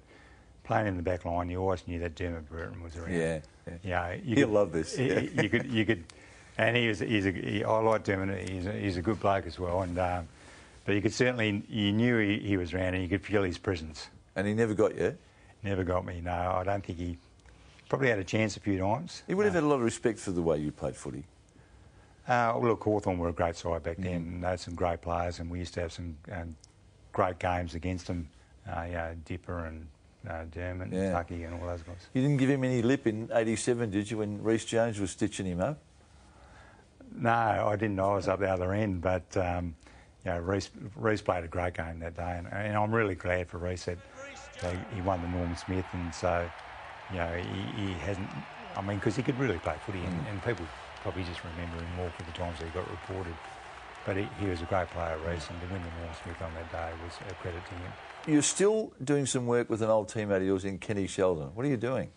playing 0.62 0.86
in 0.86 0.96
the 0.96 1.02
back 1.02 1.24
line, 1.24 1.50
you 1.50 1.60
always 1.60 1.86
knew 1.86 1.98
that 1.98 2.14
Dermott 2.14 2.48
Brereton 2.48 2.82
was 2.82 2.96
around. 2.96 3.12
Yeah, 3.12 3.40
yeah. 3.66 3.76
yeah 3.82 4.12
you 4.24 4.36
He'll 4.36 4.46
could, 4.46 4.54
love 4.54 4.72
this. 4.72 4.96
Yeah. 4.96 5.20
You 5.20 5.48
could, 5.50 5.66
you 5.66 5.84
could, 5.84 6.04
and 6.56 6.76
he 6.76 6.88
was, 6.88 7.00
he's 7.00 7.26
a, 7.26 7.32
he, 7.32 7.64
I 7.64 7.78
like 7.80 8.04
Dermott. 8.04 8.48
He's 8.48 8.66
a, 8.66 8.72
he's 8.72 8.96
a 8.96 9.02
good 9.02 9.20
bloke 9.20 9.46
as 9.46 9.58
well, 9.58 9.82
and 9.82 9.98
um, 9.98 10.28
but 10.84 10.94
you 10.94 11.00
could 11.00 11.12
certainly, 11.12 11.62
you 11.68 11.92
knew 11.92 12.18
he, 12.18 12.38
he 12.40 12.56
was 12.56 12.74
around, 12.74 12.94
and 12.94 13.02
you 13.02 13.08
could 13.08 13.24
feel 13.24 13.42
his 13.42 13.58
presence. 13.58 14.08
And 14.36 14.46
he 14.46 14.54
never 14.54 14.74
got 14.74 14.96
you. 14.96 15.16
Never 15.62 15.84
got 15.84 16.04
me. 16.04 16.20
No, 16.20 16.32
I 16.32 16.64
don't 16.64 16.84
think 16.84 16.98
he. 16.98 17.18
Probably 17.88 18.08
had 18.08 18.18
a 18.18 18.24
chance 18.24 18.56
a 18.56 18.60
few 18.60 18.78
times. 18.78 19.22
He 19.26 19.34
would 19.34 19.44
have 19.44 19.54
had 19.54 19.62
a 19.62 19.66
lot 19.66 19.76
of 19.76 19.82
respect 19.82 20.18
for 20.18 20.30
the 20.30 20.42
way 20.42 20.58
you 20.58 20.72
played 20.72 20.96
footy. 20.96 21.24
Uh, 22.26 22.56
well, 22.56 22.70
look, 22.70 22.82
Hawthorn 22.82 23.18
were 23.18 23.28
a 23.28 23.32
great 23.32 23.56
side 23.56 23.82
back 23.82 23.98
then. 23.98 24.38
Mm. 24.38 24.40
They 24.40 24.48
had 24.48 24.60
some 24.60 24.74
great 24.74 25.02
players, 25.02 25.38
and 25.38 25.50
we 25.50 25.58
used 25.58 25.74
to 25.74 25.80
have 25.80 25.92
some 25.92 26.16
um, 26.32 26.56
great 27.12 27.38
games 27.38 27.74
against 27.74 28.06
them. 28.06 28.28
Uh, 28.66 28.86
yeah, 28.90 29.12
Dipper 29.26 29.66
and 29.66 29.86
uh, 30.28 30.44
Dermott 30.50 30.88
yeah. 30.90 31.00
and 31.00 31.12
Tucky 31.12 31.42
and 31.44 31.54
all 31.54 31.66
those 31.68 31.82
guys. 31.82 32.08
You 32.14 32.22
didn't 32.22 32.38
give 32.38 32.48
him 32.48 32.64
any 32.64 32.80
lip 32.80 33.06
in 33.06 33.30
'87, 33.32 33.90
did 33.90 34.10
you, 34.10 34.18
when 34.18 34.42
Rhys 34.42 34.64
Jones 34.64 34.98
was 34.98 35.10
stitching 35.10 35.44
him 35.44 35.60
up? 35.60 35.78
No, 37.14 37.30
I 37.30 37.76
didn't. 37.76 38.00
I 38.00 38.14
was 38.14 38.26
up 38.26 38.40
the 38.40 38.50
other 38.50 38.72
end, 38.72 39.02
but 39.02 39.36
um, 39.36 39.74
you 40.24 40.32
know, 40.32 40.38
Rhys 40.38 41.20
played 41.20 41.44
a 41.44 41.48
great 41.48 41.74
game 41.74 42.00
that 42.00 42.16
day, 42.16 42.36
and, 42.38 42.46
and 42.50 42.76
I'm 42.76 42.92
really 42.92 43.14
glad 43.14 43.48
for 43.48 43.58
Rhys 43.58 43.84
that 43.84 43.98
he 44.94 45.00
won 45.02 45.20
the 45.20 45.28
Norm 45.28 45.54
Smith, 45.56 45.84
and 45.92 46.14
so 46.14 46.48
you 47.10 47.18
know 47.18 47.32
he, 47.32 47.86
he 47.86 47.92
hasn't. 47.94 48.28
I 48.76 48.80
mean, 48.80 48.98
because 48.98 49.16
he 49.16 49.22
could 49.22 49.38
really 49.38 49.58
play 49.58 49.76
footy, 49.84 50.00
and, 50.00 50.20
mm. 50.20 50.30
and, 50.30 50.42
people 50.42 50.66
probably 51.02 51.22
just 51.24 51.44
remember 51.44 51.76
him 51.76 51.96
more 51.96 52.10
for 52.10 52.24
the 52.24 52.32
times 52.32 52.58
that 52.58 52.64
he 52.64 52.70
got 52.72 52.90
reported. 52.90 53.34
But 54.04 54.16
he, 54.16 54.28
he 54.40 54.46
was 54.46 54.60
a 54.62 54.64
great 54.64 54.88
player, 54.88 55.16
Rhys, 55.18 55.48
and 55.48 55.60
to 55.60 55.66
win 55.72 55.82
the 55.82 56.02
Norm 56.02 56.14
Smith 56.22 56.42
on 56.42 56.52
that 56.54 56.72
day 56.72 56.90
was 57.04 57.14
a 57.30 57.34
credit 57.34 57.64
to 57.64 57.74
him. 57.74 57.92
You're 58.26 58.42
still 58.42 58.92
doing 59.02 59.26
some 59.26 59.46
work 59.46 59.70
with 59.70 59.82
an 59.82 59.90
old 59.90 60.08
teammate 60.08 60.38
of 60.38 60.42
yours 60.44 60.64
in 60.64 60.78
Kenny 60.78 61.06
Sheldon. 61.06 61.54
What 61.54 61.64
are 61.66 61.68
you 61.68 61.76
doing? 61.76 62.10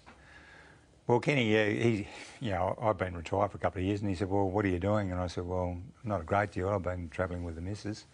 Well, 1.08 1.22
Kenny, 1.22 1.54
yeah, 1.54 1.70
he, 1.70 2.06
you 2.42 2.52
know, 2.52 2.78
I've 2.82 2.98
been 2.98 3.16
retired 3.16 3.52
for 3.52 3.58
a 3.58 3.62
couple 3.62 3.80
of 3.80 3.86
years, 3.86 4.02
and 4.02 4.10
he 4.10 4.16
said, 4.16 4.30
"Well, 4.30 4.50
what 4.50 4.66
are 4.66 4.68
you 4.68 4.78
doing?" 4.78 5.14
And 5.14 5.22
I 5.22 5.28
said, 5.28 5.46
"Well, 5.48 5.78
not 6.04 6.20
a 6.20 6.24
great 6.26 6.52
deal. 6.52 6.68
I've 6.68 6.84
been 6.84 7.08
travelling 7.08 7.46
with 7.46 7.56
the 7.56 7.62
missus." 7.62 8.06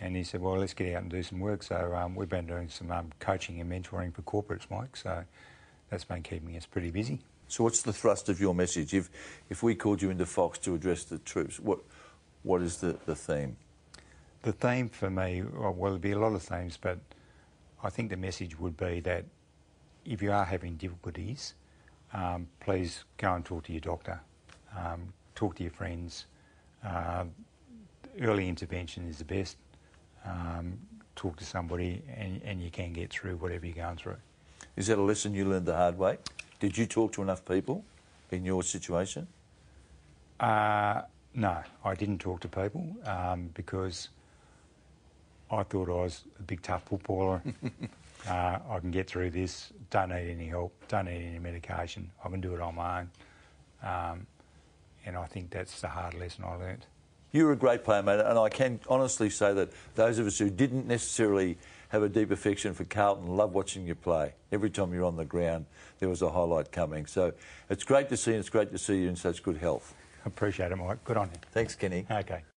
And 0.00 0.14
he 0.14 0.22
said, 0.22 0.40
"Well, 0.40 0.56
let's 0.56 0.74
get 0.74 0.94
out 0.94 1.02
and 1.02 1.10
do 1.10 1.24
some 1.24 1.40
work." 1.40 1.64
So 1.64 1.92
um, 1.92 2.14
we've 2.14 2.28
been 2.28 2.46
doing 2.46 2.68
some 2.68 2.92
um, 2.92 3.10
coaching 3.18 3.60
and 3.60 3.68
mentoring 3.68 4.14
for 4.14 4.22
corporates, 4.22 4.70
Mike. 4.70 4.96
So 4.96 5.24
that's 5.90 6.04
been 6.04 6.22
keeping 6.22 6.56
us 6.56 6.66
pretty 6.66 6.92
busy. 6.92 7.18
So, 7.48 7.64
what's 7.64 7.82
the 7.82 7.92
thrust 7.92 8.28
of 8.28 8.40
your 8.40 8.54
message? 8.54 8.94
If 8.94 9.10
if 9.50 9.64
we 9.64 9.74
called 9.74 10.00
you 10.00 10.10
into 10.10 10.24
Fox 10.24 10.56
to 10.60 10.74
address 10.76 11.02
the 11.02 11.18
troops, 11.18 11.58
what 11.58 11.80
what 12.44 12.62
is 12.62 12.76
the, 12.76 12.96
the 13.06 13.16
theme? 13.16 13.56
The 14.42 14.52
theme 14.52 14.88
for 14.88 15.10
me, 15.10 15.42
well, 15.42 15.74
there'll 15.74 15.98
be 15.98 16.12
a 16.12 16.18
lot 16.18 16.34
of 16.34 16.42
themes, 16.44 16.78
but 16.80 16.98
I 17.82 17.90
think 17.90 18.10
the 18.10 18.16
message 18.16 18.56
would 18.56 18.76
be 18.76 19.00
that 19.00 19.24
if 20.04 20.22
you 20.22 20.30
are 20.30 20.44
having 20.44 20.76
difficulties 20.76 21.54
please 22.60 23.04
go 23.16 23.34
and 23.34 23.44
talk 23.44 23.64
to 23.64 23.72
your 23.72 23.80
doctor, 23.80 24.20
um, 24.76 25.12
talk 25.34 25.56
to 25.56 25.62
your 25.62 25.72
friends. 25.72 26.26
Uh, 26.84 27.24
early 28.20 28.48
intervention 28.48 29.08
is 29.08 29.18
the 29.18 29.24
best. 29.24 29.56
Um, 30.24 30.78
talk 31.16 31.36
to 31.36 31.44
somebody, 31.44 32.02
and, 32.16 32.40
and 32.44 32.62
you 32.62 32.70
can 32.70 32.92
get 32.92 33.10
through 33.10 33.36
whatever 33.36 33.66
you're 33.66 33.74
going 33.74 33.96
through. 33.96 34.16
Is 34.76 34.88
that 34.88 34.98
a 34.98 35.02
lesson 35.02 35.34
you 35.34 35.44
learned 35.44 35.66
the 35.66 35.76
hard 35.76 35.98
way? 35.98 36.18
Did 36.60 36.76
you 36.76 36.86
talk 36.86 37.12
to 37.12 37.22
enough 37.22 37.44
people 37.44 37.84
in 38.30 38.44
your 38.44 38.62
situation? 38.62 39.26
Uh, 40.40 41.02
no, 41.34 41.62
I 41.84 41.94
didn't 41.94 42.18
talk 42.20 42.40
to 42.40 42.48
people 42.48 42.96
um, 43.04 43.50
because 43.54 44.08
I 45.50 45.62
thought 45.62 45.88
I 45.88 45.92
was 45.92 46.22
a 46.38 46.42
big 46.42 46.62
tough 46.62 46.84
footballer. 46.84 47.42
uh, 48.28 48.58
I 48.68 48.78
can 48.80 48.90
get 48.90 49.08
through 49.08 49.30
this. 49.30 49.72
Don't 49.90 50.10
need 50.10 50.30
any 50.30 50.46
help. 50.46 50.72
Don't 50.88 51.06
need 51.06 51.26
any 51.26 51.38
medication. 51.38 52.10
I 52.24 52.28
can 52.28 52.40
do 52.40 52.54
it 52.54 52.60
on 52.60 52.74
my 52.74 53.00
own. 53.00 53.10
Um, 53.82 54.26
and 55.06 55.16
I 55.16 55.26
think 55.26 55.50
that's 55.50 55.80
the 55.80 55.88
hard 55.88 56.14
lesson 56.14 56.44
I 56.44 56.54
learnt. 56.54 56.86
You 57.32 57.46
were 57.46 57.52
a 57.52 57.56
great 57.56 57.82
player, 57.82 58.02
mate, 58.02 58.20
and 58.20 58.38
I 58.38 58.48
can 58.48 58.78
honestly 58.88 59.28
say 59.28 59.52
that 59.54 59.70
those 59.96 60.20
of 60.20 60.26
us 60.26 60.38
who 60.38 60.50
didn't 60.50 60.86
necessarily 60.86 61.58
have 61.88 62.04
a 62.04 62.08
deep 62.08 62.30
affection 62.30 62.74
for 62.74 62.84
Carlton 62.84 63.36
love 63.36 63.52
watching 63.52 63.86
you 63.86 63.96
play. 63.96 64.34
Every 64.52 64.70
time 64.70 64.94
you're 64.94 65.04
on 65.04 65.16
the 65.16 65.24
ground, 65.24 65.66
there 65.98 66.08
was 66.08 66.22
a 66.22 66.30
highlight 66.30 66.70
coming. 66.70 67.06
So 67.06 67.32
it's 67.68 67.82
great 67.82 68.08
to 68.10 68.16
see, 68.16 68.30
and 68.30 68.40
it's 68.40 68.50
great 68.50 68.70
to 68.70 68.78
see 68.78 69.02
you 69.02 69.08
in 69.08 69.16
such 69.16 69.42
good 69.42 69.56
health. 69.56 69.94
Appreciate 70.24 70.70
it, 70.70 70.76
Mike. 70.76 71.02
Good 71.02 71.16
on 71.16 71.28
you. 71.28 71.40
Thanks, 71.52 71.74
Kenny. 71.74 72.06
Okay. 72.08 72.44